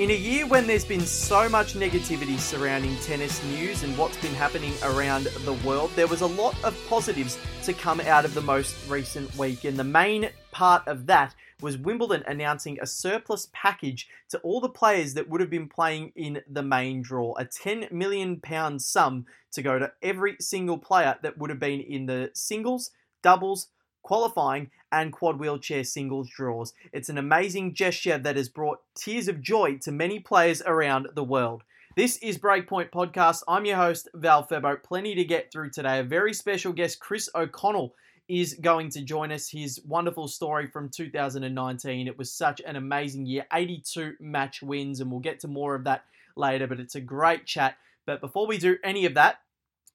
[0.00, 4.32] In a year when there's been so much negativity surrounding tennis news and what's been
[4.32, 8.40] happening around the world, there was a lot of positives to come out of the
[8.40, 9.64] most recent week.
[9.64, 14.70] And the main part of that was Wimbledon announcing a surplus package to all the
[14.70, 17.34] players that would have been playing in the main draw.
[17.34, 18.40] A £10 million
[18.78, 23.66] sum to go to every single player that would have been in the singles, doubles,
[24.02, 26.72] qualifying, and quad wheelchair singles draws.
[26.92, 31.24] It's an amazing gesture that has brought tears of joy to many players around the
[31.24, 31.62] world.
[31.96, 33.42] This is Breakpoint Podcast.
[33.48, 34.82] I'm your host, Val Febo.
[34.82, 35.98] Plenty to get through today.
[35.98, 37.94] A very special guest, Chris O'Connell,
[38.28, 39.48] is going to join us.
[39.48, 42.06] His wonderful story from 2019.
[42.06, 45.84] It was such an amazing year 82 match wins, and we'll get to more of
[45.84, 46.04] that
[46.36, 47.76] later, but it's a great chat.
[48.06, 49.40] But before we do any of that,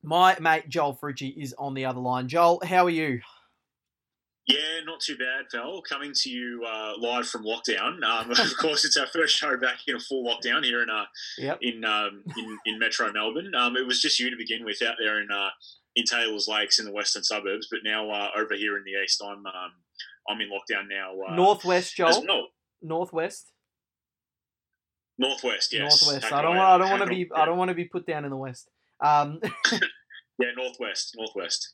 [0.04, 2.28] my mate Joel Frucci is on the other line.
[2.28, 3.22] Joel, how are you?
[4.48, 5.82] Yeah, not too bad, Val.
[5.82, 8.04] Coming to you uh, live from lockdown.
[8.04, 11.06] Um, of course, it's our first show back in a full lockdown here in uh,
[11.40, 11.58] yep.
[11.62, 13.56] in, um, in, in Metro Melbourne.
[13.56, 15.50] Um, it was just you to begin with out there in uh,
[15.96, 19.22] in Taylors Lakes in the western suburbs, but now uh, over here in the east,
[19.24, 19.72] I'm um,
[20.30, 21.14] I'm in lockdown now.
[21.28, 22.24] Uh, Northwest, Joel.
[22.28, 22.48] Well.
[22.84, 23.52] Northwest.
[25.18, 26.04] Northwest, yes.
[26.04, 26.32] Northwest.
[26.32, 26.56] I don't.
[26.56, 27.30] Want, I don't want to be.
[27.36, 28.70] I don't want to be put down in the west.
[30.38, 31.74] Yeah, northwest, northwest.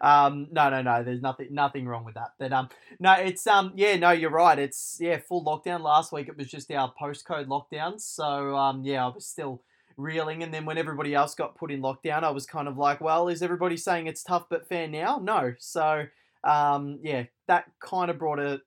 [0.00, 1.04] Um, no, no, no.
[1.04, 2.30] There's nothing, nothing wrong with that.
[2.38, 4.58] But um, no, it's um, yeah, no, you're right.
[4.58, 5.80] It's yeah, full lockdown.
[5.82, 8.00] Last week it was just our postcode lockdowns.
[8.00, 9.62] So um, yeah, I was still
[9.96, 10.42] reeling.
[10.42, 13.28] And then when everybody else got put in lockdown, I was kind of like, well,
[13.28, 15.20] is everybody saying it's tough but fair now?
[15.22, 15.54] No.
[15.58, 16.06] So
[16.42, 18.60] um, yeah, that kind of brought a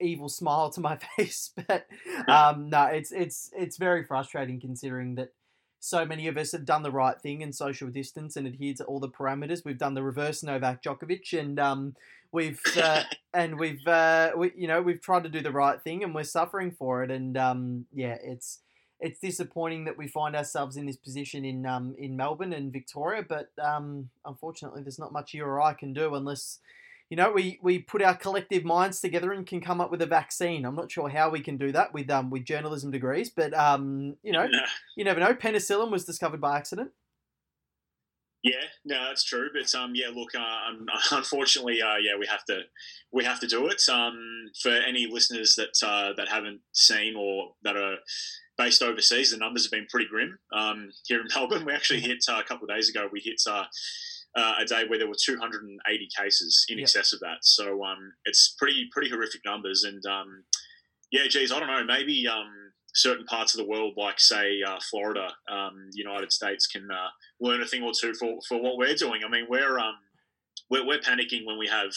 [0.00, 1.50] evil smile to my face.
[1.68, 1.86] But
[2.28, 5.30] um, no, it's it's it's very frustrating considering that
[5.84, 8.84] so many of us have done the right thing and social distance and adhered to
[8.84, 9.64] all the parameters.
[9.64, 11.96] We've done the reverse Novak Djokovic, and um,
[12.30, 13.02] we've uh,
[13.34, 16.22] and we've uh, we, you know we've tried to do the right thing, and we're
[16.22, 17.10] suffering for it.
[17.10, 18.60] And um, yeah, it's
[19.00, 23.24] it's disappointing that we find ourselves in this position in um, in Melbourne and Victoria,
[23.28, 26.60] but um, unfortunately, there's not much you or I can do unless
[27.12, 30.06] you know, we, we put our collective minds together and can come up with a
[30.06, 30.64] vaccine.
[30.64, 34.16] I'm not sure how we can do that with um with journalism degrees, but um
[34.22, 34.48] you know,
[34.96, 35.34] you never know.
[35.34, 36.90] Penicillin was discovered by accident.
[38.42, 39.50] Yeah, no, that's true.
[39.52, 40.70] But um, yeah, look, uh,
[41.12, 42.62] unfortunately, uh, yeah, we have to
[43.12, 43.82] we have to do it.
[43.90, 47.96] Um, for any listeners that uh, that haven't seen or that are
[48.56, 50.38] based overseas, the numbers have been pretty grim.
[50.56, 53.10] Um, here in Melbourne, we actually hit uh, a couple of days ago.
[53.12, 53.64] We hit uh,
[54.36, 56.84] uh, a day where there were 280 cases in yep.
[56.84, 57.38] excess of that.
[57.42, 59.84] So um, it's pretty pretty horrific numbers.
[59.84, 60.44] And um,
[61.10, 61.84] yeah, geez, I don't know.
[61.84, 62.50] Maybe um,
[62.94, 67.08] certain parts of the world, like say uh, Florida, um, United States, can uh,
[67.40, 69.22] learn a thing or two for, for what we're doing.
[69.24, 69.96] I mean, we're um,
[70.70, 71.90] we're, we're panicking when we have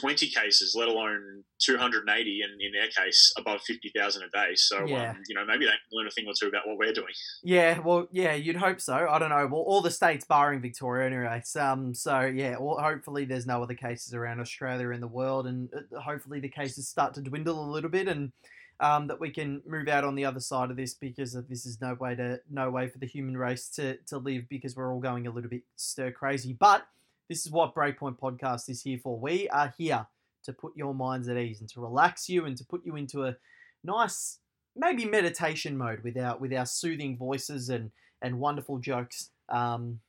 [0.00, 4.54] 20 cases, let alone 280, and in their case, above 50,000 a day.
[4.54, 5.10] So, yeah.
[5.10, 7.12] um, you know, maybe they can learn a thing or two about what we're doing.
[7.42, 8.94] Yeah, well, yeah, you'd hope so.
[8.94, 9.46] I don't know.
[9.46, 11.42] Well, all the states barring Victoria, anyway.
[11.58, 15.68] Um, so, yeah, well, hopefully there's no other cases around Australia in the world, and
[15.74, 18.32] uh, hopefully the cases start to dwindle a little bit, and
[18.80, 21.80] um, that we can move out on the other side of this because this is
[21.80, 25.00] no way to no way for the human race to to live because we're all
[25.00, 26.86] going a little bit stir crazy, but
[27.28, 29.18] this is what Breakpoint Podcast is here for.
[29.18, 30.06] We are here
[30.44, 33.24] to put your minds at ease and to relax you and to put you into
[33.24, 33.36] a
[33.82, 34.38] nice,
[34.76, 37.90] maybe meditation mode with our with our soothing voices and
[38.22, 39.30] and wonderful jokes.
[39.48, 40.00] Um,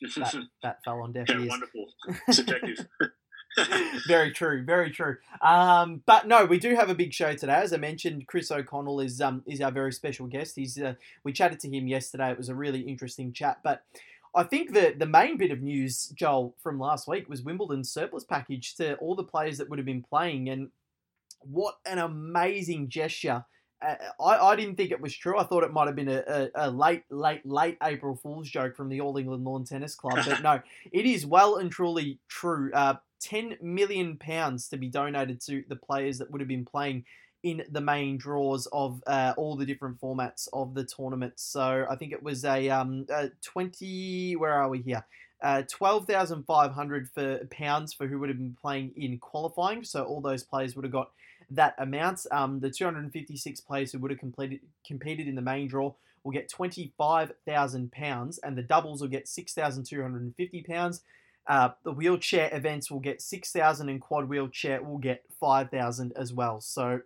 [0.00, 1.48] that, that fell on deaf yeah, ears.
[1.48, 1.86] Wonderful,
[2.30, 2.86] subjective.
[4.06, 5.16] very true, very true.
[5.42, 7.54] Um, but no, we do have a big show today.
[7.54, 10.56] As I mentioned, Chris O'Connell is um, is our very special guest.
[10.56, 10.94] He's uh,
[11.24, 12.30] we chatted to him yesterday.
[12.30, 13.60] It was a really interesting chat.
[13.64, 13.82] But
[14.34, 18.24] I think the the main bit of news, Joel, from last week was Wimbledon's surplus
[18.24, 20.68] package to all the players that would have been playing, and
[21.40, 23.44] what an amazing gesture!
[23.82, 25.38] Uh, I, I didn't think it was true.
[25.38, 28.76] I thought it might have been a, a, a, late, late, late April Fool's joke
[28.76, 30.60] from the All England Lawn Tennis Club, but no,
[30.92, 32.70] it is well and truly true.
[32.72, 37.04] Uh, Ten million pounds to be donated to the players that would have been playing
[37.42, 41.34] in the main draws of uh, all the different formats of the tournament.
[41.36, 45.04] So I think it was a, um, a 20, where are we here?
[45.42, 49.84] Uh, 12,500 for pounds for who would have been playing in qualifying.
[49.84, 51.12] So all those players would have got
[51.50, 52.26] that amount.
[52.30, 56.50] Um, the 256 players who would have completed, competed in the main draw will get
[56.50, 61.02] 25,000 pounds, and the doubles will get 6,250 pounds.
[61.46, 66.60] Uh, the wheelchair events will get 6,000 and quad wheelchair will get 5,000 as well.
[66.60, 67.00] So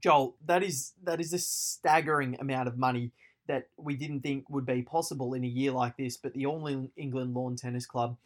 [0.00, 3.12] Joel, that is that is a staggering amount of money
[3.46, 6.16] that we didn't think would be possible in a year like this.
[6.16, 8.16] But the All England Lawn Tennis Club,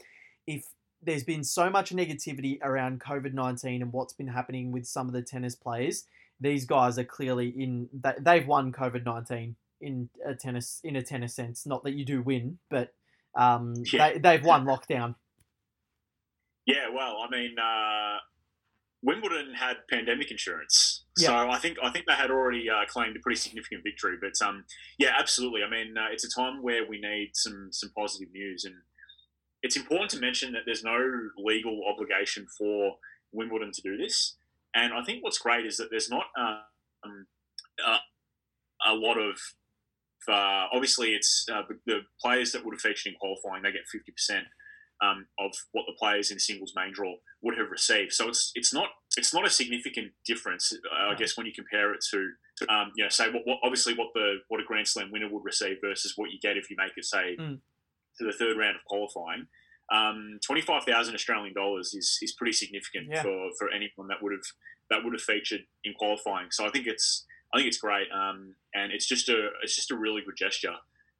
[0.47, 0.65] if
[1.03, 5.13] there's been so much negativity around COVID nineteen and what's been happening with some of
[5.13, 6.05] the tennis players,
[6.41, 7.89] these guys are clearly in.
[8.21, 11.67] They've won COVID nineteen in a tennis in a tennis sense.
[11.67, 12.95] Not that you do win, but
[13.35, 14.13] um, yeah.
[14.13, 15.15] they they've won lockdown.
[16.67, 18.19] Yeah, well, I mean, uh,
[19.03, 23.21] Wimbledon had pandemic insurance, so I think I think they had already uh, claimed a
[23.21, 24.17] pretty significant victory.
[24.21, 24.65] But um,
[24.99, 25.63] yeah, absolutely.
[25.63, 28.75] I mean, uh, it's a time where we need some some positive news, and
[29.63, 30.99] it's important to mention that there's no
[31.37, 32.97] legal obligation for
[33.33, 34.37] Wimbledon to do this.
[34.75, 37.27] And I think what's great is that there's not um,
[37.85, 37.99] uh,
[38.87, 39.39] a lot of
[40.29, 44.43] uh, obviously it's uh, the players that would have featured in qualifying they get 50%
[45.01, 48.13] um, of what the players in singles main draw would have received.
[48.13, 51.93] So it's it's not it's not a significant difference, uh, I guess, when you compare
[51.95, 52.31] it to
[52.69, 55.45] um, you know say what, what, obviously what the what a Grand Slam winner would
[55.45, 57.59] receive versus what you get if you make it say mm.
[58.19, 59.47] to the third round of qualifying.
[59.91, 63.23] Um, Twenty five thousand Australian dollars is is pretty significant yeah.
[63.23, 64.45] for, for anyone that would have
[64.91, 66.49] that would have featured in qualifying.
[66.51, 69.91] So I think it's I think it's great, um, and it's just a it's just
[69.91, 70.75] a really good gesture.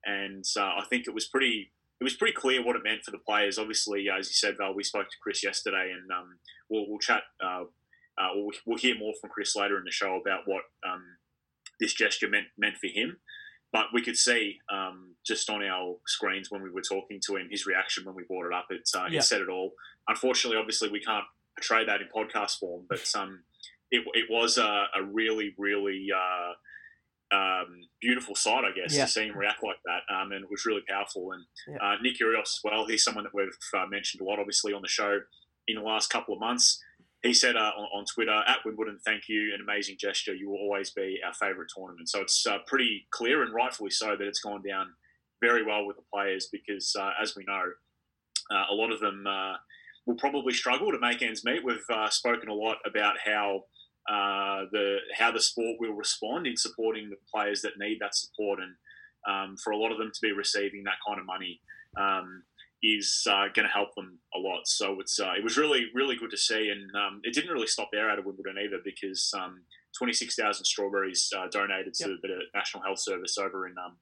[0.05, 3.11] And uh, I think it was pretty it was pretty clear what it meant for
[3.11, 3.57] the players.
[3.57, 6.37] Obviously, as you said, Val, we spoke to Chris yesterday, and um,
[6.69, 7.23] we'll, we'll chat.
[7.43, 7.63] Uh,
[8.17, 11.03] uh, we'll, we'll, hear more from Chris later in the show about what um,
[11.79, 13.17] this gesture meant meant for him.
[13.71, 17.49] But we could see um, just on our screens when we were talking to him
[17.51, 18.67] his reaction when we brought it up.
[18.69, 19.19] It, uh, yeah.
[19.19, 19.73] it said it all.
[20.07, 21.25] Unfortunately, obviously, we can't
[21.57, 23.43] portray that in podcast form, but um,
[23.91, 26.53] it, it was a, a really, really uh,
[27.31, 29.05] um, beautiful sight, I guess, yeah.
[29.05, 30.13] to see him react like that.
[30.13, 31.31] Um, and it was really powerful.
[31.31, 31.77] And yeah.
[31.85, 34.81] uh, Nick Kyrgios as well, he's someone that we've uh, mentioned a lot, obviously, on
[34.81, 35.19] the show
[35.67, 36.81] in the last couple of months.
[37.21, 40.33] He said uh, on, on, Twitter, at Wimbledon, thank you, an amazing gesture.
[40.33, 42.09] You will always be our favourite tournament.
[42.09, 44.87] So it's uh, pretty clear and rightfully so that it's gone down
[45.41, 47.63] very well with the players because, uh, as we know,
[48.51, 49.25] uh, a lot of them
[50.05, 51.63] will probably struggle to make ends meet.
[51.63, 53.63] We've spoken a lot about how
[54.09, 58.59] uh, the how the sport will respond in supporting the players that need that support,
[58.59, 58.73] and
[59.27, 61.61] um, for a lot of them to be receiving that kind of money
[61.99, 62.43] um,
[62.81, 64.61] is uh, going to help them a lot.
[64.65, 67.67] So it's uh, it was really really good to see, and um, it didn't really
[67.67, 69.61] stop there out of Wimbledon either because um,
[69.97, 72.17] twenty six thousand strawberries uh, donated to yep.
[72.23, 73.97] the National Health Service over in um,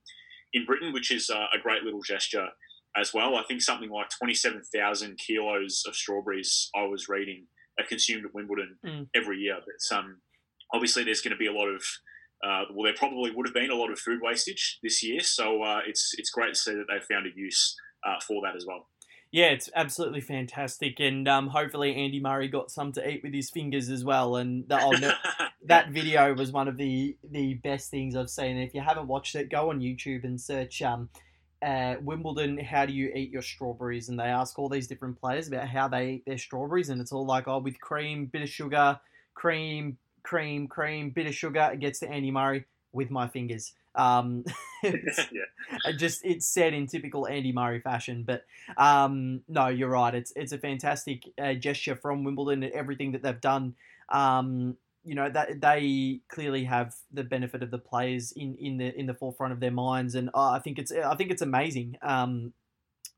[0.54, 2.48] in Britain, which is uh, a great little gesture
[2.96, 3.36] as well.
[3.36, 7.48] I think something like twenty seven thousand kilos of strawberries I was reading
[7.80, 9.08] are consumed at Wimbledon mm.
[9.16, 9.58] every year.
[9.60, 10.22] But um,
[10.74, 11.84] obviously, there's going to be a lot of
[12.44, 15.22] uh, well, there probably would have been a lot of food wastage this year.
[15.22, 17.76] So uh, it's it's great to see that they've found a use
[18.06, 18.88] uh, for that as well.
[19.32, 23.50] Yeah, it's absolutely fantastic, and um, hopefully Andy Murray got some to eat with his
[23.50, 24.38] fingers as well.
[24.38, 25.12] And the, oh, no,
[25.66, 28.58] that video was one of the the best things I've seen.
[28.58, 31.10] if you haven't watched it, go on YouTube and search um,
[31.62, 34.10] uh, Wimbledon, how do you eat your strawberries?
[34.10, 37.12] And they ask all these different players about how they eat their strawberries, and it's
[37.12, 39.00] all like, oh, with cream, bit of sugar,
[39.34, 41.70] cream, cream, cream, bit of sugar.
[41.74, 43.74] It gets to Andy Murray with my fingers.
[43.96, 44.46] Um,
[44.84, 45.92] yeah.
[45.98, 48.46] just it's said in typical Andy Murray fashion, but
[48.78, 50.14] um, no, you're right.
[50.14, 53.76] It's it's a fantastic uh, gesture from Wimbledon and everything that they've done.
[54.10, 54.78] Um,
[55.08, 59.06] you know that they clearly have the benefit of the players in, in the in
[59.06, 61.98] the forefront of their minds, and uh, I think it's I think it's amazing.
[62.02, 62.52] Um,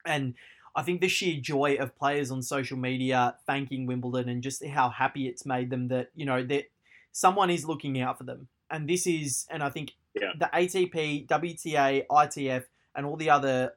[0.05, 0.35] and
[0.75, 4.89] I think the sheer joy of players on social media thanking Wimbledon and just how
[4.89, 6.65] happy it's made them that you know that
[7.11, 10.33] someone is looking out for them, and this is and I think yeah.
[10.37, 13.73] the ATP, WTA, ITF, and all the other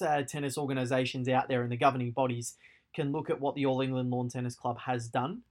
[0.00, 2.54] uh, tennis organisations out there and the governing bodies
[2.94, 5.42] can look at what the All England Lawn Tennis Club has done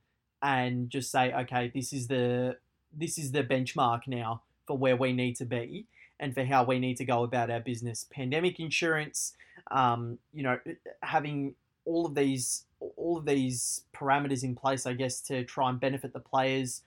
[0.44, 2.58] and just say, okay, this is the
[2.96, 5.88] this is the benchmark now for where we need to be
[6.20, 8.06] and for how we need to go about our business.
[8.12, 9.34] Pandemic insurance,
[9.72, 10.60] um, you know,
[11.02, 12.66] having all of these
[12.98, 16.82] all of these parameters in place, I guess, to try and benefit the players,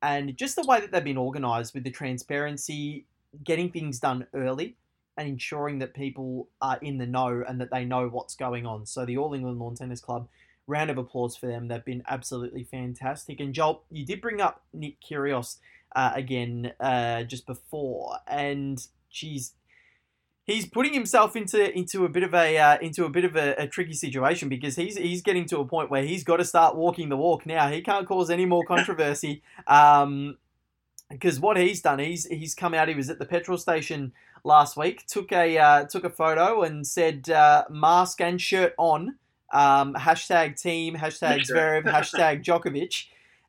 [0.00, 3.04] and just the way that they've been organised with the transparency,
[3.42, 4.76] getting things done early,
[5.16, 8.86] and ensuring that people are in the know and that they know what's going on.
[8.86, 10.28] So the All England Lawn Tennis Club
[10.70, 11.68] round of applause for them.
[11.68, 13.40] They've been absolutely fantastic.
[13.40, 15.58] And Joel, you did bring up Nick Kyrgios
[15.94, 19.52] uh, again uh, just before, and geez,
[20.44, 23.54] he's putting himself into into a bit of a uh, into a bit of a,
[23.58, 26.76] a, tricky situation because he's he's getting to a point where he's got to start
[26.76, 27.68] walking the walk now.
[27.68, 29.42] He can't cause any more controversy.
[29.66, 30.38] Um,
[31.10, 32.88] because what he's done, he's he's come out.
[32.88, 34.12] He was at the petrol station
[34.44, 39.16] last week, took a uh, took a photo, and said uh, mask and shirt on
[39.52, 43.06] um, hashtag Thiem, hashtag Zverev, hashtag Djokovic,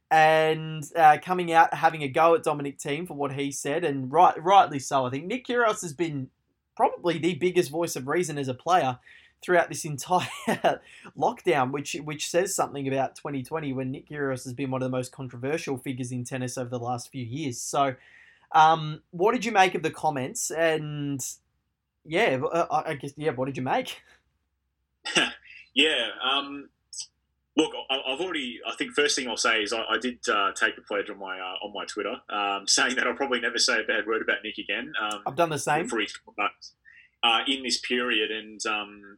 [0.10, 4.12] and uh, coming out having a go at Dominic Thiem for what he said, and
[4.12, 5.05] right, rightly so.
[5.05, 6.29] I think Nick Kyrgios has been
[6.75, 9.00] probably the biggest voice of reason as a player
[9.41, 10.81] throughout this entire
[11.17, 14.98] lockdown, which which says something about 2020 when Nick Kyrgios has been one of the
[14.98, 17.60] most controversial figures in tennis over the last few years.
[17.60, 17.96] So,
[18.51, 20.51] um, what did you make of the comments?
[20.51, 21.22] And
[22.05, 24.01] yeah, uh, I guess yeah, what did you make?
[25.73, 26.69] yeah, um,
[27.55, 28.59] look, I've already.
[28.67, 31.19] I think first thing I'll say is I, I did uh, take the pledge on
[31.19, 34.21] my uh, on my Twitter, um, saying that I'll probably never say a bad word
[34.21, 34.93] about Nick again.
[35.01, 36.71] Um, I've done the same for his conduct
[37.23, 39.17] uh, in this period, and um,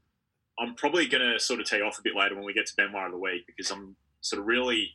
[0.60, 2.75] I'm probably going to sort of tee off a bit later when we get to
[2.75, 4.91] Benoit of the week because I'm sort of really,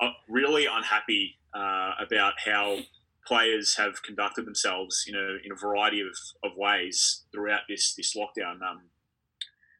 [0.00, 2.78] uh, really unhappy uh, about how
[3.26, 8.16] players have conducted themselves, you know, in a variety of, of ways throughout this this
[8.16, 8.62] lockdown.
[8.62, 8.82] Um,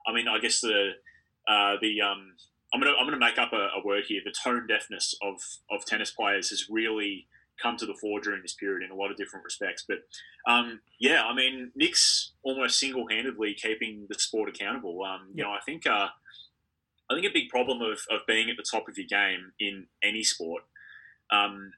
[0.06, 0.90] I mean, I guess the
[1.48, 2.34] uh, the um,
[2.72, 4.20] I'm gonna I'm gonna make up a, a, word here.
[4.24, 7.26] The tone deafness of of tennis players has really
[7.60, 9.84] come to the fore during this period in a lot of different respects.
[9.86, 9.98] But
[10.50, 15.02] um, yeah, I mean, Nick's almost single handedly keeping the sport accountable.
[15.02, 16.08] Um, you know, I think uh,
[17.10, 19.86] I think a big problem of, of being at the top of your game in
[20.02, 20.62] any sport.
[21.32, 21.72] Um,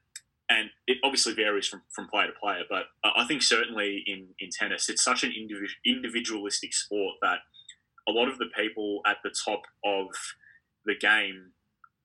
[0.49, 4.49] and it obviously varies from, from player to player, but I think certainly in, in
[4.51, 5.33] tennis, it's such an
[5.85, 7.39] individualistic sport that
[8.07, 10.07] a lot of the people at the top of
[10.85, 11.51] the game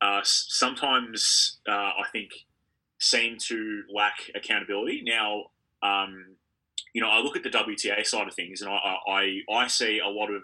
[0.00, 2.30] uh, sometimes uh, I think
[3.00, 5.02] seem to lack accountability.
[5.04, 5.44] Now,
[5.82, 6.36] um,
[6.94, 10.00] you know, I look at the WTA side of things, and I, I, I see
[10.04, 10.42] a lot of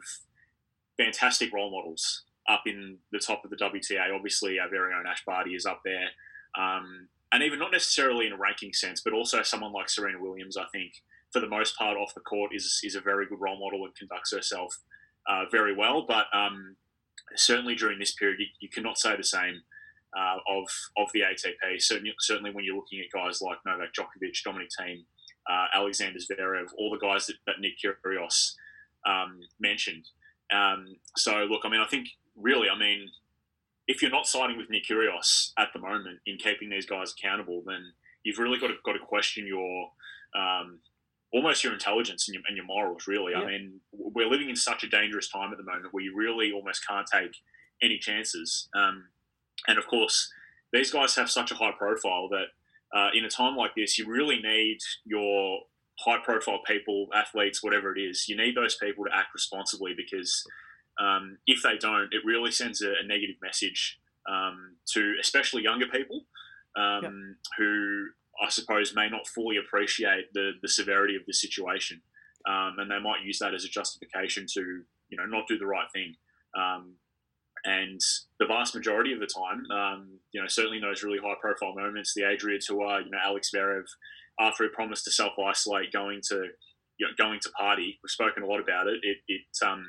[0.96, 4.14] fantastic role models up in the top of the WTA.
[4.14, 6.08] Obviously, our very own Ash Barty is up there,
[6.58, 10.56] um, and even not necessarily in a ranking sense, but also someone like Serena Williams.
[10.56, 10.92] I think
[11.32, 13.94] for the most part off the court is is a very good role model and
[13.96, 14.78] conducts herself
[15.28, 16.04] uh, very well.
[16.07, 16.76] But um,
[17.37, 19.62] certainly during this period, you, you cannot say the same
[20.16, 20.66] uh, of
[20.97, 21.81] of the ATP.
[21.81, 25.04] Certainly, certainly when you're looking at guys like Novak Djokovic, Dominic Thiem,
[25.49, 28.54] uh, Alexander Zverev, all the guys that, that Nick Kyrgios
[29.07, 30.09] um, mentioned.
[30.52, 33.09] Um, so, look, I mean, I think really, I mean,
[33.87, 37.62] if you're not siding with Nick Kyrgios at the moment in keeping these guys accountable,
[37.66, 39.90] then you've really got to got to question your
[40.35, 40.78] um,
[41.35, 43.33] almost your intelligence and your, and your morals, really.
[43.33, 43.41] Yeah.
[43.41, 46.53] I mean, we're living in such a dangerous time at the moment where you really
[46.53, 47.33] almost can't take
[47.83, 48.69] any chances.
[48.75, 49.09] Um,
[49.67, 50.31] and of course,
[50.73, 52.47] these guys have such a high profile that
[52.97, 55.59] uh, in a time like this, you really need your
[55.99, 60.45] high profile people, athletes, whatever it is, you need those people to act responsibly because
[61.00, 63.99] um, if they don't, it really sends a, a negative message
[64.31, 66.26] um, to especially younger people
[66.76, 67.12] um, yep.
[67.59, 68.07] who
[68.43, 72.03] I suppose, may not fully appreciate the, the severity of the situation.
[72.47, 75.67] Um, and they might use that as a justification to, you know, not do the
[75.67, 76.14] right thing.
[76.57, 76.95] Um,
[77.64, 78.00] and
[78.38, 81.75] the vast majority of the time, um, you know, certainly in those really high profile
[81.75, 83.87] moments, the Adria Tour, you know, Alex Zverev,
[84.38, 86.49] after he promised to self isolate, going to,
[86.99, 88.99] you know, going to party, we've spoken a lot about it.
[89.03, 89.85] It, it um,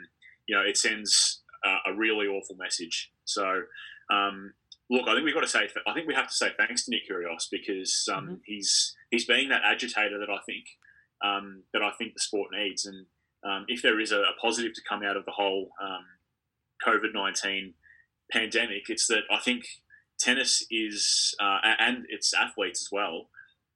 [0.47, 3.11] you know, it sends a, a really awful message.
[3.25, 3.63] So,
[4.09, 4.53] um,
[4.89, 6.91] look, I think we've got to say, I think we have to say thanks to
[6.91, 8.33] Nick Kyrgios because um, mm-hmm.
[8.45, 10.65] he's he's being that agitator that I think
[11.23, 12.85] um, that I think the sport needs.
[12.85, 13.05] And
[13.43, 16.05] um, if there is a, a, positive to come out of the whole um,
[16.85, 17.73] COVID nineteen
[18.31, 19.65] pandemic, it's that I think
[20.19, 23.29] tennis is uh, and its athletes as well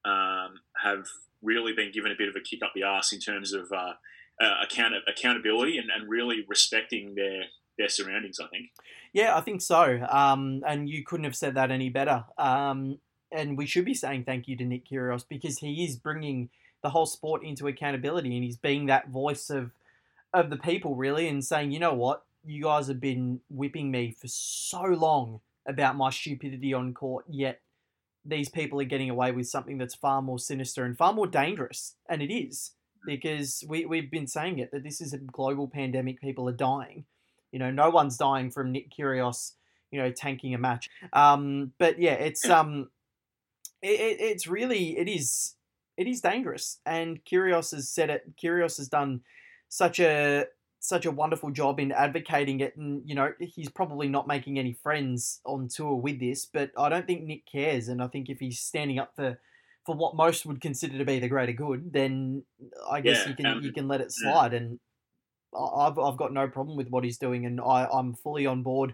[0.06, 1.06] um, have
[1.42, 3.94] really been given a bit of a kick up the arse in terms of uh,
[4.42, 7.44] uh, account- accountability and, and really respecting their
[7.78, 8.40] their surroundings.
[8.40, 8.68] I think.
[9.14, 10.06] Yeah, I think so.
[10.10, 12.26] Um, and you couldn't have said that any better.
[12.38, 13.00] Um,
[13.32, 16.50] and we should be saying thank you to Nick Kyrgios because he is bringing
[16.82, 19.72] the whole sport into accountability and he's being that voice of
[20.34, 24.12] of the people really and saying, you know what, you guys have been whipping me
[24.12, 27.62] for so long about my stupidity on court, yet
[28.26, 31.96] these people are getting away with something that's far more sinister and far more dangerous.
[32.08, 32.72] And it is
[33.06, 37.06] because we, we've been saying it that this is a global pandemic, people are dying.
[37.52, 39.54] You know, no one's dying from Nick Kyrgios,
[39.92, 40.90] you know, tanking a match.
[41.14, 42.90] Um, but yeah, it's um,
[43.82, 45.56] it, it's really it is
[45.98, 48.36] it is dangerous, and Kyrgios has said it.
[48.42, 49.22] Kyrgios has done
[49.68, 50.46] such a
[50.80, 54.74] such a wonderful job in advocating it, and you know, he's probably not making any
[54.74, 58.40] friends on tour with this, but I don't think Nick cares, and I think if
[58.40, 59.40] he's standing up for
[59.86, 62.44] for what most would consider to be the greater good, then
[62.90, 64.54] I guess yeah, you can um, you can let it slide.
[64.54, 64.80] And
[65.58, 68.94] I've, I've got no problem with what he's doing, and I, I'm fully on board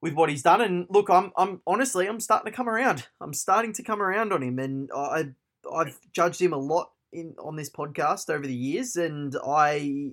[0.00, 0.60] with what he's done.
[0.60, 3.06] And look, I'm I'm honestly I'm starting to come around.
[3.20, 5.30] I'm starting to come around on him, and I
[5.72, 10.12] I've judged him a lot in on this podcast over the years, and I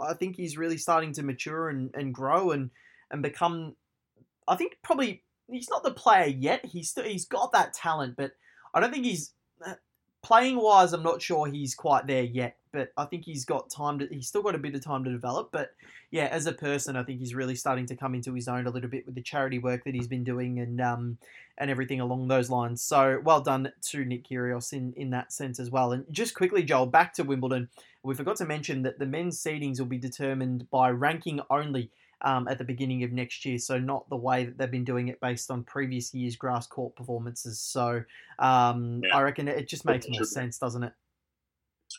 [0.00, 2.70] I think he's really starting to mature and, and grow and
[3.10, 3.76] and become.
[4.46, 6.64] I think probably he's not the player yet.
[6.64, 8.32] He's still he's got that talent, but
[8.74, 9.32] I don't think he's
[9.66, 9.74] uh,
[10.22, 10.92] playing wise.
[10.92, 14.08] I'm not sure he's quite there yet but I think he's got time to.
[14.10, 15.50] He's still got a bit of time to develop.
[15.52, 15.70] But
[16.10, 18.70] yeah, as a person, I think he's really starting to come into his own a
[18.70, 21.18] little bit with the charity work that he's been doing and um,
[21.56, 22.82] and everything along those lines.
[22.82, 25.92] So well done to Nick Kyrgios in in that sense as well.
[25.92, 27.68] And just quickly, Joel, back to Wimbledon.
[28.02, 31.90] We forgot to mention that the men's seedings will be determined by ranking only
[32.22, 33.58] um, at the beginning of next year.
[33.58, 36.96] So not the way that they've been doing it based on previous year's grass court
[36.96, 37.60] performances.
[37.60, 38.02] So
[38.38, 39.16] um, yeah.
[39.16, 40.92] I reckon it just makes more sense, doesn't it?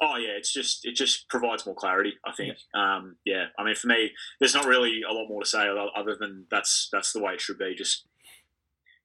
[0.02, 2.14] Oh yeah, it's just it just provides more clarity.
[2.26, 2.56] I think.
[2.74, 2.96] Yeah.
[2.96, 3.46] Um, yeah.
[3.58, 6.90] I mean, for me, there's not really a lot more to say other than that's
[6.92, 7.76] that's the way it should be.
[7.76, 8.08] Just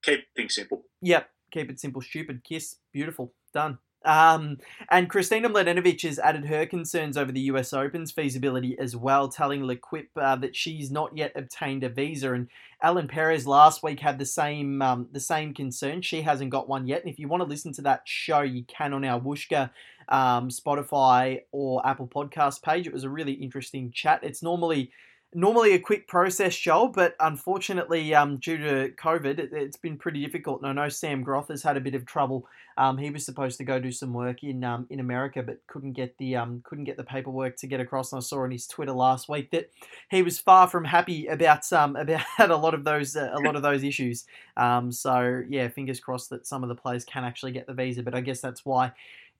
[0.02, 0.84] keep things simple.
[1.02, 1.28] Yep.
[1.52, 2.02] Keep it simple.
[2.02, 2.42] Stupid.
[2.44, 2.76] Kiss.
[2.92, 3.32] Beautiful.
[3.52, 3.78] Done.
[4.04, 4.58] Um,
[4.90, 9.64] and Kristina Mladenovic has added her concerns over the US Open's feasibility as well, telling
[9.64, 12.32] L'Equipe uh, that she's not yet obtained a visa.
[12.32, 12.48] And
[12.82, 16.02] Ellen Perez last week had the same um, the same concern.
[16.02, 17.02] She hasn't got one yet.
[17.02, 19.70] And if you want to listen to that show, you can on our Whooshkaa
[20.08, 22.86] um, Spotify or Apple Podcast page.
[22.86, 24.20] It was a really interesting chat.
[24.22, 24.90] It's normally
[25.34, 30.24] normally a quick process, Joel, but unfortunately, um, due to COVID, it, has been pretty
[30.24, 30.62] difficult.
[30.62, 32.46] And I know Sam Groth has had a bit of trouble.
[32.76, 35.92] Um, he was supposed to go do some work in um, in America, but couldn't
[35.92, 38.12] get the um, couldn't get the paperwork to get across.
[38.12, 39.70] And I saw on his Twitter last week that
[40.10, 43.56] he was far from happy about um about a lot of those uh, a lot
[43.56, 44.24] of those issues.
[44.56, 48.02] Um, so yeah, fingers crossed that some of the players can actually get the visa.
[48.02, 48.92] But I guess that's why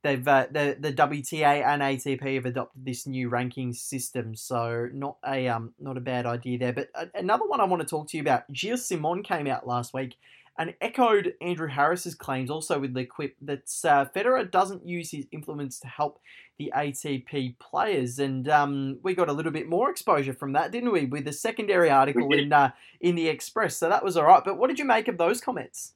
[0.05, 5.17] they've uh, the the WTA and ATP have adopted this new ranking system, so not
[5.27, 6.73] a um not a bad idea there.
[6.73, 9.93] But another one I want to talk to you about, Gilles Simon came out last
[9.93, 10.17] week
[10.57, 15.81] and echoed Andrew Harris's claims also with L'Equipe that uh, Federer doesn't use his influence
[15.81, 16.21] to help
[16.59, 20.93] the ATP players, and um, we got a little bit more exposure from that, didn't
[20.93, 22.71] we, with the secondary article in uh,
[23.01, 23.77] in the Express.
[23.77, 24.45] So that was all right.
[24.45, 25.95] But what did you make of those comments?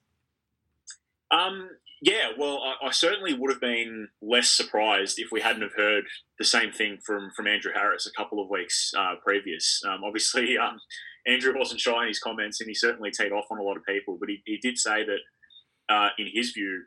[1.31, 1.69] Um,
[2.01, 6.05] yeah, well, I, I, certainly would have been less surprised if we hadn't have heard
[6.39, 9.83] the same thing from from Andrew Harris a couple of weeks uh, previous.
[9.87, 10.79] Um, obviously, um,
[11.27, 13.85] Andrew wasn't shy in his comments, and he certainly teed off on a lot of
[13.85, 14.17] people.
[14.19, 16.85] But he, he did say that, uh, in his view,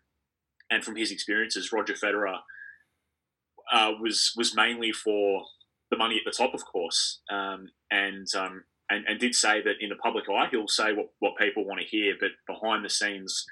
[0.69, 2.37] and from his experiences, Roger Federer
[3.71, 5.43] uh, was was mainly for
[5.89, 9.75] the money at the top, of course, um, and, um, and and did say that
[9.81, 12.89] in the public eye, he'll say what, what people want to hear, but behind the
[12.89, 13.45] scenes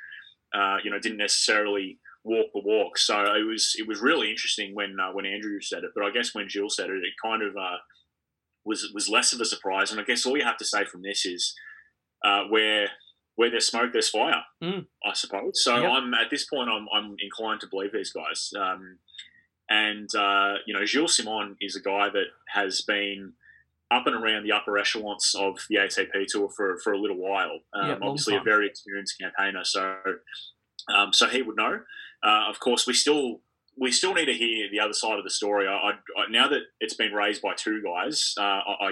[0.53, 2.97] uh, you know, didn't necessarily walk the walk.
[2.97, 5.91] So it was it was really interesting when uh, when Andrew said it.
[5.95, 7.77] But I guess when Gilles said it, it kind of uh,
[8.65, 9.91] was was less of a surprise.
[9.91, 11.55] And I guess all you have to say from this is
[12.23, 12.89] uh, where
[13.35, 14.43] where there's smoke, there's fire.
[14.63, 14.87] Mm.
[15.05, 15.63] I suppose.
[15.63, 15.91] So yep.
[15.91, 18.51] I'm at this point, I'm I'm inclined to believe these guys.
[18.59, 18.99] Um,
[19.69, 23.33] and uh, you know, Gilles Simon is a guy that has been
[23.91, 27.59] up and around the upper echelons of the ATP tour for, for a little while.
[27.73, 28.41] Um, yeah, obviously, time.
[28.41, 29.95] a very experienced campaigner, so
[30.93, 31.79] um, so he would know.
[32.23, 33.41] Uh, of course, we still
[33.79, 35.67] we still need to hear the other side of the story.
[35.67, 35.93] I, I,
[36.29, 38.89] now that it's been raised by two guys, uh, I, I,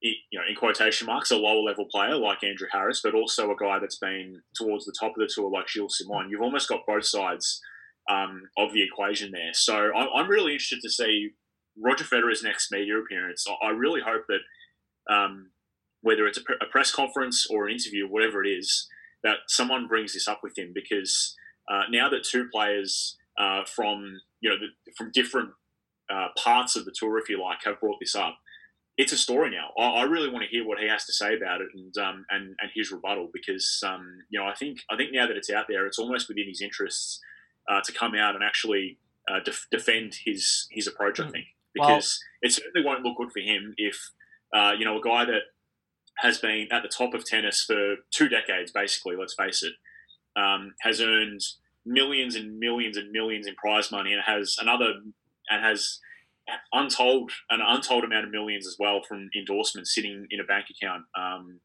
[0.00, 3.56] you know, in quotation marks, a lower level player like Andrew Harris, but also a
[3.56, 6.30] guy that's been towards the top of the tour like Gilles Simon.
[6.30, 7.60] You've almost got both sides
[8.08, 9.52] um, of the equation there.
[9.52, 11.30] So I'm really interested to see
[11.78, 15.50] Roger Federer's next media appearance, I really hope that um,
[16.02, 18.88] whether it's a, a, press conference or an interview, whatever it is,
[19.22, 21.34] that someone brings this up with him because
[21.70, 25.50] uh, now that two players uh, from you know the, from different
[26.10, 28.38] uh, parts of the tour, if you like, have brought this up,
[28.96, 29.70] it's a story now.
[29.78, 32.24] I, I, really want to hear what he has to say about it and um,
[32.30, 35.50] and and his rebuttal because um, you know I think I think now that it's
[35.50, 37.20] out there, it's almost within his interests
[37.68, 38.98] uh, to come out and actually
[39.30, 41.20] uh, def- defend his his approach.
[41.20, 41.32] I mm.
[41.32, 43.98] think because well, it certainly won't look good for him if
[44.54, 45.42] uh, you know a guy that
[46.18, 49.16] has been at the top of tennis for two decades, basically.
[49.16, 49.74] Let's face it,
[50.40, 51.40] um, has earned
[51.84, 54.94] millions and millions and millions in prize money, and has another
[55.50, 56.00] and has
[56.72, 61.02] untold an untold amount of millions as well from endorsements sitting in a bank account.
[61.18, 61.60] Um,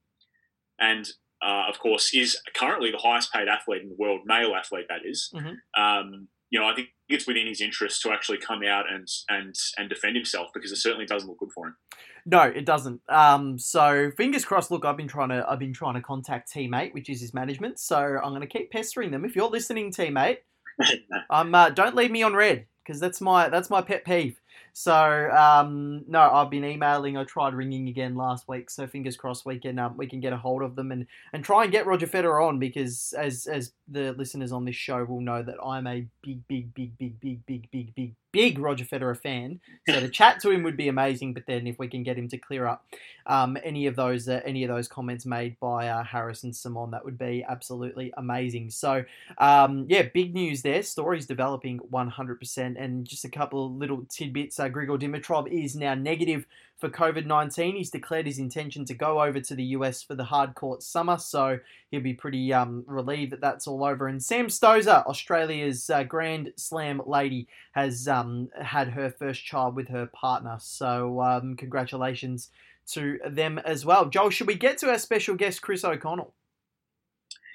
[0.79, 1.07] and
[1.43, 5.01] uh, of course, is currently the highest paid athlete in the world, male athlete that
[5.05, 5.31] is.
[5.33, 5.81] Mm-hmm.
[5.81, 9.55] Um, you know, I think it's within his interest to actually come out and and
[9.77, 11.77] and defend himself because it certainly doesn't look good for him.
[12.25, 13.01] No, it doesn't.
[13.09, 14.69] Um, so fingers crossed.
[14.69, 17.79] Look, I've been trying to I've been trying to contact TEAM8, which is his management.
[17.79, 19.23] So I'm going to keep pestering them.
[19.23, 20.37] If you're listening, TEAM8,
[21.29, 24.40] um, uh, don't leave me on red because that's my that's my pet peeve.
[24.73, 27.17] So um, no, I've been emailing.
[27.17, 28.69] I tried ringing again last week.
[28.69, 31.43] So fingers crossed we can um, we can get a hold of them and, and
[31.43, 35.21] try and get Roger Federer on because as as the listeners on this show will
[35.21, 39.17] know that I'm a big big big big big big big big big Roger Federer
[39.17, 41.33] fan, so to chat to him would be amazing.
[41.33, 42.85] But then if we can get him to clear up
[43.25, 46.91] um, any of those uh, any of those comments made by uh, Harris and Simon,
[46.91, 48.69] that would be absolutely amazing.
[48.69, 49.03] So
[49.37, 50.83] um, yeah, big news there.
[50.83, 54.59] Stories developing 100%, and just a couple of little tidbits.
[54.59, 56.45] Uh, Grigor Dimitrov is now negative
[56.81, 57.75] for COVID 19.
[57.75, 61.17] He's declared his intention to go over to the US for the hard court summer,
[61.17, 61.59] so
[61.91, 64.07] he'll be pretty um, relieved that that's all over.
[64.07, 69.89] And Sam Stosur, Australia's uh, Grand Slam lady, has um, had her first child with
[69.89, 72.49] her partner, so um, congratulations
[72.87, 74.09] to them as well.
[74.09, 76.33] Joel, should we get to our special guest, Chris O'Connell?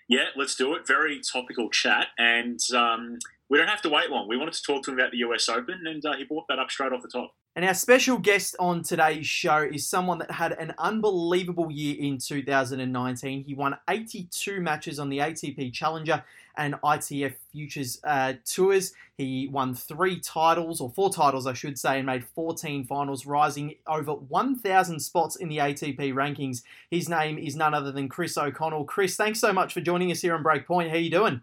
[0.09, 0.87] Yeah, let's do it.
[0.87, 3.19] Very topical chat, and um,
[3.51, 4.29] we don't have to wait long.
[4.29, 6.61] We wanted to talk to him about the US Open, and uh, he brought that
[6.61, 7.35] up straight off the top.
[7.57, 12.19] And our special guest on today's show is someone that had an unbelievable year in
[12.19, 13.45] 2019.
[13.45, 16.23] He won 82 matches on the ATP Challenger
[16.59, 18.92] and ITF Futures uh, Tours.
[19.16, 23.77] He won three titles, or four titles, I should say, and made 14 finals, rising
[23.87, 26.62] over 1,000 spots in the ATP rankings.
[26.90, 28.85] His name is none other than Chris O'Connell.
[28.85, 30.90] Chris, thanks so much for joining us here on Breakpoint.
[30.90, 31.40] How are you doing?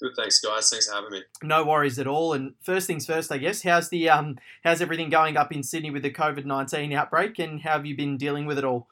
[0.00, 0.70] Good, thanks, guys.
[0.70, 1.22] Thanks for having me.
[1.42, 2.32] No worries at all.
[2.32, 3.62] And first things first, I guess.
[3.62, 7.60] How's the um, how's everything going up in Sydney with the COVID nineteen outbreak, and
[7.60, 8.88] how have you been dealing with it all?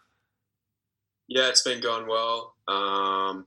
[1.29, 2.55] Yeah, it's been going well.
[2.67, 3.45] Um,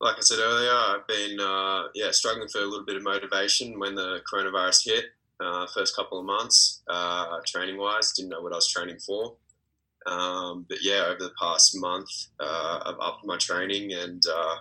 [0.00, 3.78] like I said earlier, I've been uh, yeah struggling for a little bit of motivation
[3.78, 5.04] when the coronavirus hit.
[5.38, 9.36] Uh, first couple of months, uh, training wise, didn't know what I was training for.
[10.06, 12.08] Um, but yeah, over the past month,
[12.38, 14.56] uh, I've upped my training and uh,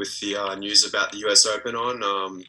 [0.00, 2.42] with the uh, news about the US Open on, um,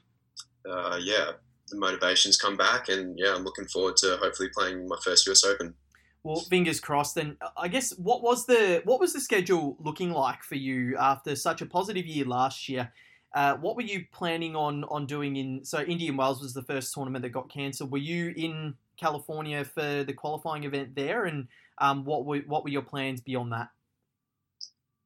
[0.65, 1.31] uh, yeah,
[1.67, 5.43] the motivations come back, and yeah, I'm looking forward to hopefully playing my first US
[5.43, 5.75] Open.
[6.23, 7.17] Well, fingers crossed.
[7.17, 11.35] And I guess what was the what was the schedule looking like for you after
[11.35, 12.91] such a positive year last year?
[13.33, 15.65] Uh, what were you planning on on doing in?
[15.65, 17.91] So Indian Wells was the first tournament that got cancelled.
[17.91, 21.25] Were you in California for the qualifying event there?
[21.25, 21.47] And
[21.79, 23.69] um, what were what were your plans beyond that?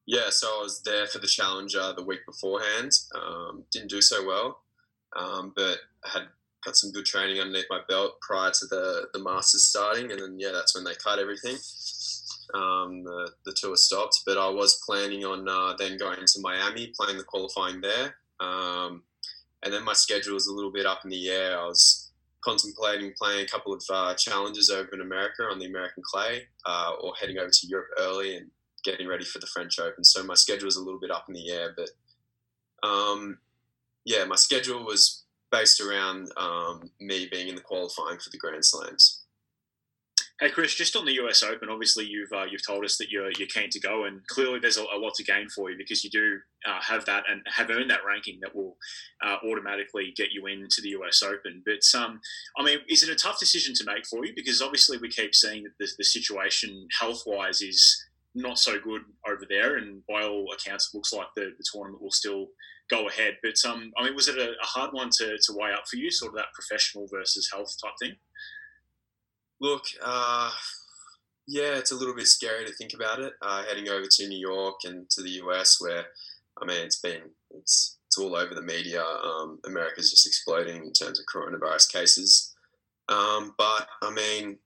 [0.06, 2.92] Yeah, so I was there for the Challenger the week beforehand.
[3.14, 4.60] Um, didn't do so well,
[5.16, 6.28] um, but had
[6.64, 10.12] got some good training underneath my belt prior to the, the Masters starting.
[10.12, 11.56] And then, yeah, that's when they cut everything.
[12.54, 14.22] Um, the, the tour stopped.
[14.24, 18.16] But I was planning on uh, then going to Miami, playing the qualifying there.
[18.38, 19.02] Um,
[19.62, 21.58] and then my schedule was a little bit up in the air.
[21.58, 22.12] I was
[22.44, 26.92] contemplating playing a couple of uh, challenges over in America on the American clay uh,
[27.00, 28.50] or heading over to Europe early and
[28.86, 30.04] getting ready for the French Open.
[30.04, 31.90] So my schedule was a little bit up in the air, but
[32.88, 33.38] um,
[34.04, 38.64] yeah, my schedule was based around um, me being in the qualifying for the Grand
[38.64, 39.24] Slams.
[40.38, 43.30] Hey Chris, just on the US Open, obviously you've uh, you've told us that you're
[43.38, 46.04] you're keen to go, and clearly there's a, a lot to gain for you because
[46.04, 48.76] you do uh, have that and have earned that ranking that will
[49.24, 51.62] uh, automatically get you into the US Open.
[51.64, 52.20] But um,
[52.58, 54.34] I mean, is it a tough decision to make for you?
[54.36, 58.04] Because obviously we keep seeing that the, the situation health wise is
[58.36, 62.02] not so good over there, and by all accounts, it looks like the, the tournament
[62.02, 62.48] will still
[62.90, 63.38] go ahead.
[63.42, 65.96] But um, I mean, was it a, a, hard one to, to weigh up for
[65.96, 68.16] you, sort of that professional versus health type thing?
[69.60, 70.50] Look, uh,
[71.48, 73.32] yeah, it's a little bit scary to think about it.
[73.40, 76.04] Uh, heading over to New York and to the US, where
[76.60, 79.02] I mean, it's been it's it's all over the media.
[79.02, 82.54] Um, America's just exploding in terms of coronavirus cases.
[83.08, 84.58] Um, but I mean,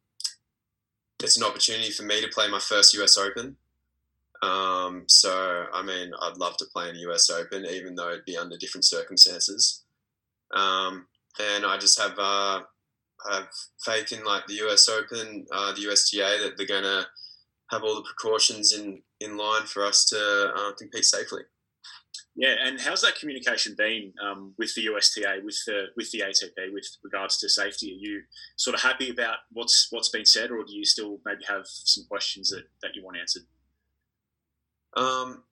[1.22, 3.56] it's an opportunity for me to play my first US Open.
[4.42, 8.24] Um, so, I mean, I'd love to play in the US Open, even though it'd
[8.24, 9.84] be under different circumstances.
[10.54, 11.06] Um,
[11.38, 12.62] and I just have uh,
[13.30, 13.48] have
[13.84, 17.06] faith in like the US Open, uh, the USTA, that they're going to
[17.70, 21.42] have all the precautions in, in line for us to uh, compete safely.
[22.36, 26.72] Yeah, and how's that communication been um, with the USTA, with the with the ATP,
[26.72, 27.92] with regards to safety?
[27.92, 28.22] Are you
[28.56, 32.04] sort of happy about what's what's been said, or do you still maybe have some
[32.08, 33.42] questions that, that you want answered?
[34.96, 35.42] Um,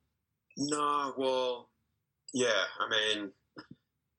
[0.56, 1.68] no, well,
[2.32, 3.30] yeah, I mean,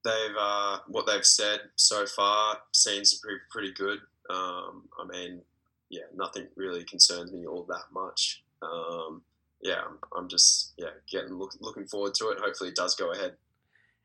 [0.03, 3.99] they've uh, what they've said so far seems pretty pretty good.
[4.29, 5.41] Um, I mean,
[5.89, 8.43] yeah, nothing really concerns me all that much.
[8.61, 9.23] Um,
[9.61, 12.39] yeah, I'm, I'm just yeah getting look, looking forward to it.
[12.39, 13.35] Hopefully, it does go ahead.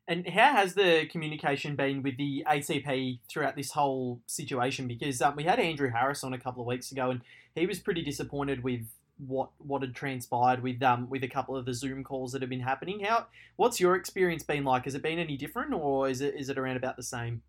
[0.07, 4.87] And how has the communication been with the ATP throughout this whole situation?
[4.87, 7.23] Because um, we had Andrew Harris on a couple of weeks ago, and
[7.55, 8.83] he was pretty disappointed with
[9.17, 12.51] what what had transpired with um with a couple of the Zoom calls that have
[12.51, 13.01] been happening.
[13.01, 14.85] How what's your experience been like?
[14.85, 17.43] Has it been any different, or is it is it around about the same?